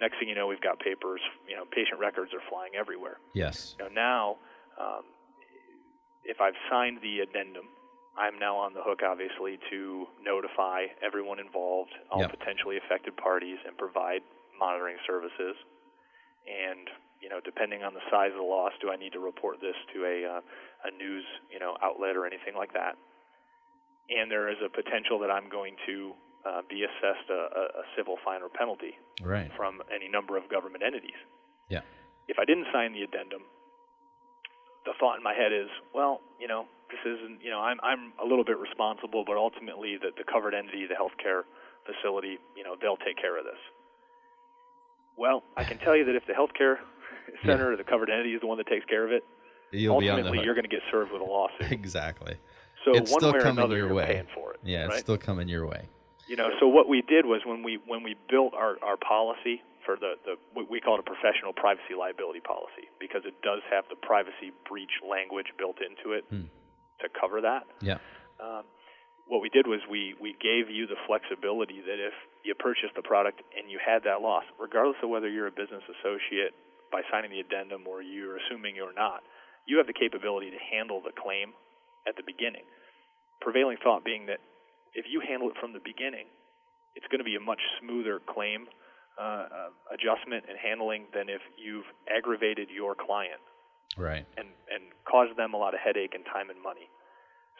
Next 0.00 0.18
thing 0.18 0.28
you 0.28 0.34
know, 0.34 0.46
we've 0.46 0.60
got 0.60 0.78
papers. 0.78 1.20
You 1.48 1.56
know, 1.56 1.64
patient 1.70 2.00
records 2.00 2.32
are 2.32 2.40
flying 2.48 2.72
everywhere. 2.78 3.18
yes, 3.34 3.76
You 3.78 3.84
know, 3.84 3.90
now, 3.92 4.36
um, 4.80 5.04
if 6.24 6.40
I've 6.40 6.56
signed 6.70 6.98
the 7.02 7.20
addendum, 7.20 7.68
I'm 8.16 8.38
now 8.38 8.56
on 8.56 8.72
the 8.74 8.82
hook, 8.82 9.00
obviously, 9.06 9.58
to 9.70 10.06
notify 10.22 10.86
everyone 11.04 11.38
involved, 11.38 11.92
all 12.10 12.20
Yep. 12.20 12.38
potentially 12.38 12.76
affected 12.76 13.16
parties, 13.16 13.58
and 13.66 13.76
provide 13.76 14.22
monitoring 14.58 14.96
services. 15.06 15.56
And 16.48 16.88
you 17.20 17.28
know, 17.28 17.38
depending 17.44 17.82
on 17.84 17.92
the 17.92 18.00
size 18.10 18.30
of 18.32 18.38
the 18.38 18.42
loss, 18.48 18.72
do 18.80 18.90
I 18.90 18.96
need 18.96 19.12
to 19.12 19.20
report 19.20 19.60
this 19.60 19.76
to 19.92 20.04
a 20.06 20.24
uh, 20.24 20.40
a 20.84 20.90
news 20.96 21.24
you 21.52 21.58
know 21.60 21.76
outlet 21.82 22.16
or 22.16 22.24
anything 22.26 22.54
like 22.56 22.72
that? 22.72 22.96
And 24.08 24.30
there 24.30 24.48
is 24.48 24.56
a 24.64 24.68
potential 24.68 25.18
that 25.20 25.30
I'm 25.30 25.48
going 25.48 25.76
to 25.86 26.14
uh, 26.46 26.62
be 26.68 26.84
assessed 26.84 27.28
a, 27.28 27.80
a, 27.80 27.84
civil 27.96 28.16
fine 28.24 28.42
or 28.42 28.48
penalty 28.48 28.96
right, 29.22 29.50
from 29.56 29.82
any 29.94 30.08
number 30.08 30.36
of 30.36 30.48
government 30.48 30.82
entities. 30.82 31.18
yeah, 31.68 31.80
If 32.28 32.38
I 32.38 32.44
didn't 32.44 32.66
sign 32.72 32.92
the 32.92 33.02
addendum, 33.02 33.42
the 34.84 34.92
thought 34.98 35.16
in 35.16 35.22
my 35.22 35.34
head 35.34 35.52
is, 35.52 35.68
well, 35.94 36.20
you 36.40 36.48
know, 36.48 36.64
this 36.88 37.00
isn't, 37.04 37.42
you 37.42 37.50
know, 37.50 37.60
I'm 37.60 37.78
I'm 37.82 38.12
a 38.22 38.26
little 38.26 38.44
bit 38.44 38.58
responsible, 38.58 39.24
but 39.26 39.36
ultimately 39.36 39.96
the 40.00 40.10
the 40.16 40.24
covered 40.24 40.54
entity, 40.54 40.86
the 40.86 40.96
healthcare 40.96 41.42
facility, 41.84 42.38
you 42.56 42.64
know, 42.64 42.76
they'll 42.80 42.96
take 42.96 43.16
care 43.16 43.38
of 43.38 43.44
this. 43.44 43.60
Well, 45.16 45.42
I 45.56 45.64
can 45.64 45.78
tell 45.78 45.96
you 45.96 46.04
that 46.06 46.16
if 46.16 46.26
the 46.26 46.32
healthcare 46.32 46.76
center 47.44 47.72
or 47.72 47.76
the 47.76 47.84
covered 47.84 48.10
entity 48.10 48.32
is 48.32 48.40
the 48.40 48.46
one 48.46 48.58
that 48.58 48.66
takes 48.66 48.86
care 48.86 49.04
of 49.04 49.12
it, 49.12 49.22
you'll 49.70 50.00
be 50.00 50.08
on 50.08 50.16
the 50.16 50.22
ultimately 50.22 50.44
you're 50.44 50.54
going 50.54 50.64
to 50.64 50.70
get 50.70 50.82
served 50.90 51.12
with 51.12 51.20
a 51.20 51.24
lawsuit. 51.24 51.70
exactly. 51.70 52.36
So 52.84 52.94
it's 52.94 53.10
one 53.10 53.20
still 53.20 53.32
way 53.32 53.38
or 53.38 53.42
coming 53.42 53.58
another, 53.58 53.76
your 53.76 53.86
you're 53.88 53.96
way. 53.96 54.06
paying 54.06 54.26
for 54.34 54.54
it. 54.54 54.60
Yeah, 54.64 54.84
right? 54.84 54.92
it's 54.92 55.00
still 55.00 55.18
coming 55.18 55.48
your 55.48 55.66
way. 55.66 55.88
You 56.30 56.36
know, 56.38 56.54
so 56.62 56.68
what 56.70 56.86
we 56.86 57.02
did 57.02 57.26
was 57.26 57.42
when 57.44 57.64
we 57.66 57.82
when 57.90 58.06
we 58.06 58.14
built 58.30 58.54
our 58.54 58.78
our 58.86 58.94
policy 58.96 59.66
for 59.84 59.96
the 59.98 60.14
the 60.22 60.38
what 60.54 60.70
we 60.70 60.78
call 60.78 60.94
it 60.94 61.02
a 61.02 61.08
professional 61.10 61.50
privacy 61.52 61.98
liability 61.98 62.38
policy 62.38 62.86
because 63.02 63.26
it 63.26 63.34
does 63.42 63.66
have 63.66 63.82
the 63.90 63.98
privacy 63.98 64.54
breach 64.70 65.02
language 65.02 65.50
built 65.58 65.82
into 65.82 66.14
it 66.14 66.22
Hmm. 66.30 66.46
to 67.02 67.08
cover 67.10 67.40
that. 67.42 67.66
Yeah, 67.82 67.98
Um, 68.38 68.62
what 69.26 69.42
we 69.42 69.50
did 69.50 69.66
was 69.66 69.80
we 69.90 70.14
we 70.22 70.38
gave 70.38 70.70
you 70.70 70.86
the 70.86 70.94
flexibility 71.10 71.80
that 71.82 71.98
if 71.98 72.14
you 72.46 72.54
purchased 72.54 72.94
the 72.94 73.02
product 73.02 73.42
and 73.58 73.66
you 73.68 73.80
had 73.82 74.04
that 74.04 74.22
loss, 74.22 74.44
regardless 74.56 75.02
of 75.02 75.10
whether 75.10 75.28
you're 75.28 75.48
a 75.50 75.56
business 75.62 75.82
associate 75.98 76.54
by 76.94 77.02
signing 77.10 77.32
the 77.34 77.40
addendum 77.40 77.88
or 77.90 78.02
you're 78.02 78.38
assuming 78.38 78.76
you're 78.76 78.94
not, 78.94 79.24
you 79.66 79.78
have 79.78 79.88
the 79.88 79.98
capability 80.04 80.50
to 80.50 80.58
handle 80.58 81.00
the 81.02 81.10
claim 81.10 81.54
at 82.06 82.14
the 82.14 82.22
beginning. 82.22 82.66
Prevailing 83.40 83.78
thought 83.82 84.04
being 84.04 84.26
that 84.26 84.38
if 84.94 85.06
you 85.08 85.20
handle 85.20 85.48
it 85.48 85.56
from 85.60 85.72
the 85.72 85.82
beginning, 85.82 86.26
it's 86.94 87.06
going 87.08 87.20
to 87.20 87.28
be 87.28 87.36
a 87.36 87.40
much 87.40 87.60
smoother 87.80 88.20
claim 88.20 88.66
uh, 89.20 89.22
uh, 89.22 89.94
adjustment 89.94 90.44
and 90.48 90.56
handling 90.56 91.06
than 91.14 91.28
if 91.28 91.42
you've 91.58 91.86
aggravated 92.08 92.68
your 92.70 92.94
client 92.94 93.42
right. 93.96 94.24
and 94.36 94.48
and 94.70 94.90
caused 95.04 95.36
them 95.36 95.54
a 95.54 95.58
lot 95.58 95.74
of 95.74 95.80
headache 95.80 96.14
and 96.14 96.24
time 96.26 96.50
and 96.50 96.60
money. 96.62 96.88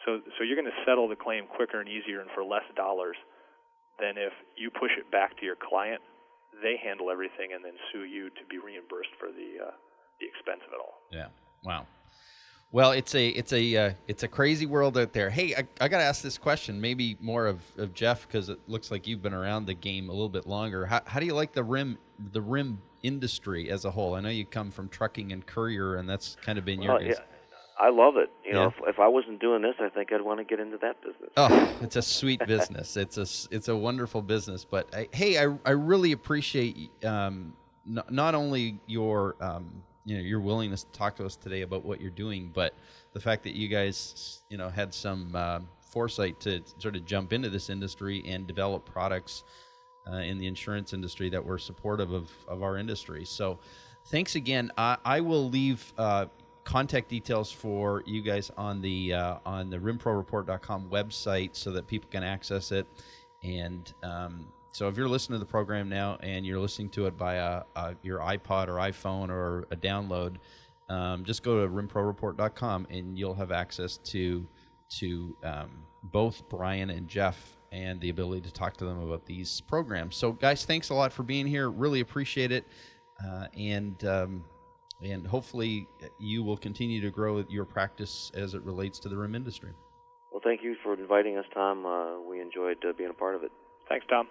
So 0.05 0.21
so 0.37 0.43
you're 0.43 0.57
going 0.57 0.71
to 0.71 0.81
settle 0.85 1.07
the 1.07 1.19
claim 1.19 1.45
quicker 1.47 1.79
and 1.79 1.87
easier 1.87 2.21
and 2.21 2.29
for 2.33 2.43
less 2.43 2.65
dollars 2.75 3.15
than 3.99 4.17
if 4.17 4.33
you 4.57 4.71
push 4.71 4.91
it 4.97 5.11
back 5.11 5.37
to 5.39 5.45
your 5.45 5.59
client, 5.59 6.01
they 6.63 6.75
handle 6.81 7.11
everything 7.11 7.53
and 7.53 7.63
then 7.63 7.77
sue 7.91 8.03
you 8.03 8.29
to 8.29 8.43
be 8.49 8.57
reimbursed 8.57 9.13
for 9.19 9.29
the 9.29 9.61
uh, 9.61 9.75
the 10.19 10.25
expense 10.27 10.61
of 10.65 10.73
it 10.73 10.79
all. 10.81 10.97
Yeah. 11.11 11.29
Wow. 11.63 11.85
Well, 12.73 12.91
it's 12.91 13.13
a 13.15 13.27
it's 13.29 13.51
a 13.51 13.75
uh, 13.75 13.93
it's 14.07 14.23
a 14.23 14.27
crazy 14.29 14.65
world 14.65 14.97
out 14.97 15.11
there. 15.11 15.29
Hey, 15.29 15.53
I, 15.55 15.67
I 15.81 15.87
got 15.89 15.97
to 15.97 16.03
ask 16.05 16.21
this 16.21 16.37
question, 16.37 16.79
maybe 16.79 17.17
more 17.19 17.47
of, 17.47 17.59
of 17.77 17.93
Jeff 17.93 18.25
because 18.27 18.47
it 18.47 18.59
looks 18.67 18.91
like 18.91 19.07
you've 19.07 19.21
been 19.21 19.33
around 19.33 19.65
the 19.65 19.73
game 19.73 20.07
a 20.07 20.13
little 20.13 20.29
bit 20.29 20.47
longer. 20.47 20.85
How, 20.85 21.01
how 21.05 21.19
do 21.19 21.25
you 21.25 21.33
like 21.33 21.51
the 21.51 21.63
rim 21.63 21.97
the 22.31 22.41
rim 22.41 22.81
industry 23.03 23.69
as 23.69 23.83
a 23.83 23.91
whole? 23.91 24.15
I 24.15 24.21
know 24.21 24.29
you 24.29 24.45
come 24.45 24.71
from 24.71 24.87
trucking 24.87 25.33
and 25.33 25.45
courier, 25.45 25.95
and 25.95 26.07
that's 26.09 26.37
kind 26.41 26.57
of 26.57 26.63
been 26.63 26.81
your. 26.81 26.93
Well, 26.93 27.01
guys- 27.03 27.17
yeah, 27.19 27.25
I 27.85 27.89
love 27.89 28.15
it. 28.15 28.29
You 28.45 28.53
know, 28.53 28.61
Yeah. 28.61 28.67
if, 28.87 28.95
if 28.95 28.99
I 29.01 29.07
wasn't 29.09 29.41
doing 29.41 29.63
this, 29.63 29.75
I 29.81 29.89
think 29.89 30.13
I'd 30.13 30.21
want 30.21 30.39
to 30.39 30.45
get 30.45 30.61
into 30.61 30.77
that 30.77 31.01
business. 31.01 31.29
Oh, 31.35 31.77
it's 31.81 31.97
a 31.97 32.01
sweet 32.01 32.39
business. 32.47 32.95
It's 33.01 33.17
a 33.17 33.53
it's 33.53 33.67
a 33.67 33.75
wonderful 33.75 34.21
business. 34.21 34.63
But 34.63 34.95
I, 34.95 35.09
hey, 35.11 35.37
I 35.45 35.57
I 35.65 35.71
really 35.71 36.13
appreciate 36.13 36.89
um, 37.03 37.51
n- 37.85 38.01
not 38.09 38.33
only 38.33 38.79
your 38.87 39.35
um, 39.41 39.83
you 40.05 40.15
know 40.15 40.21
your 40.21 40.39
willingness 40.39 40.83
to 40.83 40.91
talk 40.91 41.15
to 41.17 41.25
us 41.25 41.35
today 41.35 41.61
about 41.61 41.85
what 41.85 42.01
you're 42.01 42.09
doing, 42.09 42.51
but 42.53 42.73
the 43.13 43.19
fact 43.19 43.43
that 43.43 43.55
you 43.55 43.67
guys 43.67 44.41
you 44.49 44.57
know 44.57 44.69
had 44.69 44.93
some 44.93 45.35
uh, 45.35 45.59
foresight 45.81 46.39
to 46.39 46.61
sort 46.77 46.95
of 46.95 47.05
jump 47.05 47.33
into 47.33 47.49
this 47.49 47.69
industry 47.69 48.23
and 48.25 48.47
develop 48.47 48.85
products 48.85 49.43
uh, 50.11 50.15
in 50.15 50.37
the 50.37 50.47
insurance 50.47 50.93
industry 50.93 51.29
that 51.29 51.43
were 51.43 51.57
supportive 51.57 52.11
of, 52.11 52.31
of 52.47 52.63
our 52.63 52.77
industry. 52.77 53.25
So, 53.25 53.59
thanks 54.05 54.35
again. 54.35 54.71
I, 54.77 54.97
I 55.05 55.21
will 55.21 55.49
leave 55.49 55.93
uh, 55.97 56.25
contact 56.63 57.09
details 57.09 57.51
for 57.51 58.03
you 58.05 58.21
guys 58.21 58.51
on 58.57 58.81
the 58.81 59.13
uh, 59.13 59.37
on 59.45 59.69
the 59.69 59.77
rimproreport.com 59.77 60.89
website 60.89 61.55
so 61.55 61.71
that 61.71 61.87
people 61.87 62.09
can 62.09 62.23
access 62.23 62.71
it. 62.71 62.87
And 63.43 63.91
um, 64.03 64.47
so, 64.71 64.87
if 64.87 64.97
you're 64.97 65.09
listening 65.09 65.39
to 65.39 65.45
the 65.45 65.49
program 65.49 65.89
now 65.89 66.17
and 66.21 66.45
you're 66.45 66.59
listening 66.59 66.89
to 66.91 67.07
it 67.07 67.17
by 67.17 67.35
a, 67.35 67.63
a, 67.75 67.95
your 68.03 68.19
iPod 68.19 68.67
or 68.67 68.75
iPhone 68.75 69.29
or 69.29 69.67
a 69.71 69.75
download, 69.75 70.37
um, 70.89 71.25
just 71.25 71.43
go 71.43 71.61
to 71.61 71.71
rimproreport.com 71.71 72.87
and 72.89 73.17
you'll 73.17 73.35
have 73.35 73.51
access 73.51 73.97
to 73.97 74.47
to 74.99 75.35
um, 75.43 75.83
both 76.03 76.47
Brian 76.49 76.89
and 76.89 77.07
Jeff 77.07 77.57
and 77.71 77.99
the 78.01 78.09
ability 78.09 78.41
to 78.41 78.51
talk 78.51 78.75
to 78.77 78.85
them 78.85 79.01
about 79.01 79.25
these 79.25 79.61
programs. 79.61 80.15
So, 80.15 80.33
guys, 80.33 80.65
thanks 80.65 80.89
a 80.89 80.93
lot 80.93 81.13
for 81.13 81.23
being 81.23 81.47
here. 81.47 81.69
Really 81.69 82.01
appreciate 82.01 82.51
it. 82.51 82.65
Uh, 83.25 83.47
and 83.57 84.03
um, 84.05 84.43
and 85.01 85.25
hopefully 85.25 85.87
you 86.19 86.43
will 86.43 86.57
continue 86.57 87.01
to 87.01 87.09
grow 87.09 87.43
your 87.49 87.65
practice 87.65 88.31
as 88.35 88.53
it 88.53 88.61
relates 88.63 88.99
to 88.99 89.09
the 89.09 89.17
rim 89.17 89.35
industry. 89.35 89.71
Well, 90.31 90.41
thank 90.43 90.63
you 90.63 90.75
for 90.83 90.93
inviting 90.93 91.37
us, 91.37 91.45
Tom. 91.53 91.85
Uh, 91.85 92.21
we 92.21 92.39
enjoyed 92.39 92.77
uh, 92.87 92.93
being 92.97 93.09
a 93.09 93.13
part 93.13 93.35
of 93.35 93.43
it. 93.43 93.51
Thanks, 93.91 94.05
Tom. 94.07 94.25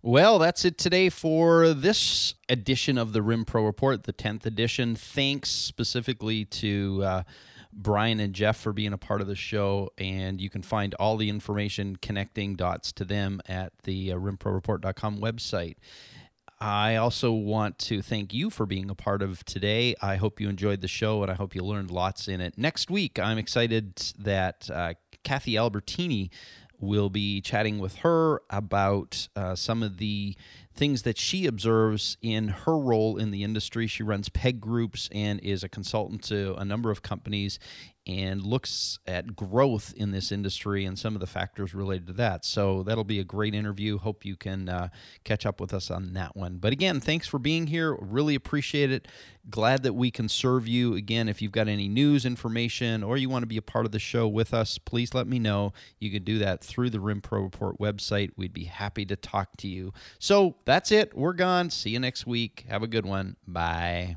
Well, 0.00 0.38
that's 0.38 0.64
it 0.64 0.78
today 0.78 1.08
for 1.08 1.74
this 1.74 2.34
edition 2.48 2.96
of 2.96 3.12
the 3.12 3.22
Rim 3.22 3.44
Pro 3.44 3.64
Report, 3.64 4.04
the 4.04 4.12
10th 4.12 4.46
edition. 4.46 4.94
Thanks 4.94 5.50
specifically 5.50 6.44
to 6.44 7.02
uh, 7.02 7.22
Brian 7.72 8.20
and 8.20 8.34
Jeff 8.34 8.56
for 8.56 8.72
being 8.72 8.92
a 8.92 8.98
part 8.98 9.20
of 9.20 9.26
the 9.26 9.34
show. 9.34 9.90
And 9.98 10.40
you 10.40 10.48
can 10.48 10.62
find 10.62 10.94
all 10.94 11.16
the 11.16 11.28
information 11.28 11.96
connecting 11.96 12.54
dots 12.54 12.92
to 12.92 13.04
them 13.04 13.40
at 13.48 13.72
the 13.82 14.12
uh, 14.12 14.16
rimproreport.com 14.16 15.18
website. 15.18 15.74
I 16.60 16.96
also 16.96 17.32
want 17.32 17.78
to 17.78 18.02
thank 18.02 18.34
you 18.34 18.50
for 18.50 18.66
being 18.66 18.90
a 18.90 18.94
part 18.94 19.22
of 19.22 19.44
today. 19.46 19.94
I 20.02 20.16
hope 20.16 20.40
you 20.40 20.48
enjoyed 20.50 20.82
the 20.82 20.88
show 20.88 21.22
and 21.22 21.32
I 21.32 21.34
hope 21.34 21.54
you 21.54 21.64
learned 21.64 21.90
lots 21.90 22.28
in 22.28 22.42
it. 22.42 22.58
Next 22.58 22.90
week, 22.90 23.18
I'm 23.18 23.38
excited 23.38 23.96
that 24.18 24.68
uh, 24.70 24.94
Kathy 25.24 25.54
Albertini 25.54 26.28
will 26.78 27.08
be 27.08 27.40
chatting 27.40 27.78
with 27.78 27.96
her 27.96 28.42
about 28.50 29.28
uh, 29.36 29.54
some 29.54 29.82
of 29.82 29.98
the 29.98 30.34
things 30.74 31.02
that 31.02 31.18
she 31.18 31.46
observes 31.46 32.16
in 32.22 32.48
her 32.48 32.78
role 32.78 33.16
in 33.16 33.30
the 33.30 33.42
industry. 33.42 33.86
She 33.86 34.02
runs 34.02 34.28
PEG 34.28 34.60
groups 34.60 35.08
and 35.12 35.40
is 35.40 35.62
a 35.62 35.68
consultant 35.68 36.22
to 36.24 36.54
a 36.56 36.64
number 36.64 36.90
of 36.90 37.02
companies 37.02 37.58
and 38.10 38.42
looks 38.42 38.98
at 39.06 39.36
growth 39.36 39.94
in 39.96 40.10
this 40.10 40.32
industry 40.32 40.84
and 40.84 40.98
some 40.98 41.14
of 41.14 41.20
the 41.20 41.26
factors 41.26 41.74
related 41.74 42.08
to 42.08 42.12
that. 42.14 42.44
So 42.44 42.82
that'll 42.82 43.04
be 43.04 43.20
a 43.20 43.24
great 43.24 43.54
interview. 43.54 43.98
Hope 43.98 44.24
you 44.24 44.36
can 44.36 44.68
uh, 44.68 44.88
catch 45.24 45.46
up 45.46 45.60
with 45.60 45.72
us 45.72 45.90
on 45.90 46.12
that 46.14 46.36
one. 46.36 46.58
But 46.58 46.72
again, 46.72 47.00
thanks 47.00 47.28
for 47.28 47.38
being 47.38 47.68
here. 47.68 47.96
Really 48.00 48.34
appreciate 48.34 48.90
it. 48.90 49.06
Glad 49.48 49.84
that 49.84 49.94
we 49.94 50.10
can 50.10 50.28
serve 50.28 50.66
you. 50.66 50.94
Again, 50.94 51.28
if 51.28 51.40
you've 51.40 51.52
got 51.52 51.68
any 51.68 51.88
news, 51.88 52.26
information, 52.26 53.02
or 53.02 53.16
you 53.16 53.28
want 53.28 53.42
to 53.42 53.46
be 53.46 53.56
a 53.56 53.62
part 53.62 53.86
of 53.86 53.92
the 53.92 53.98
show 53.98 54.28
with 54.28 54.52
us, 54.52 54.76
please 54.76 55.14
let 55.14 55.26
me 55.26 55.38
know. 55.38 55.72
You 55.98 56.10
can 56.10 56.24
do 56.24 56.38
that 56.38 56.62
through 56.62 56.90
the 56.90 57.00
Rim 57.00 57.20
Pro 57.20 57.40
Report 57.40 57.78
website. 57.78 58.32
We'd 58.36 58.52
be 58.52 58.64
happy 58.64 59.06
to 59.06 59.16
talk 59.16 59.56
to 59.58 59.68
you. 59.68 59.92
So 60.18 60.56
that's 60.64 60.92
it. 60.92 61.16
We're 61.16 61.32
gone. 61.32 61.70
See 61.70 61.90
you 61.90 62.00
next 62.00 62.26
week. 62.26 62.66
Have 62.68 62.82
a 62.82 62.88
good 62.88 63.06
one. 63.06 63.36
Bye. 63.46 64.16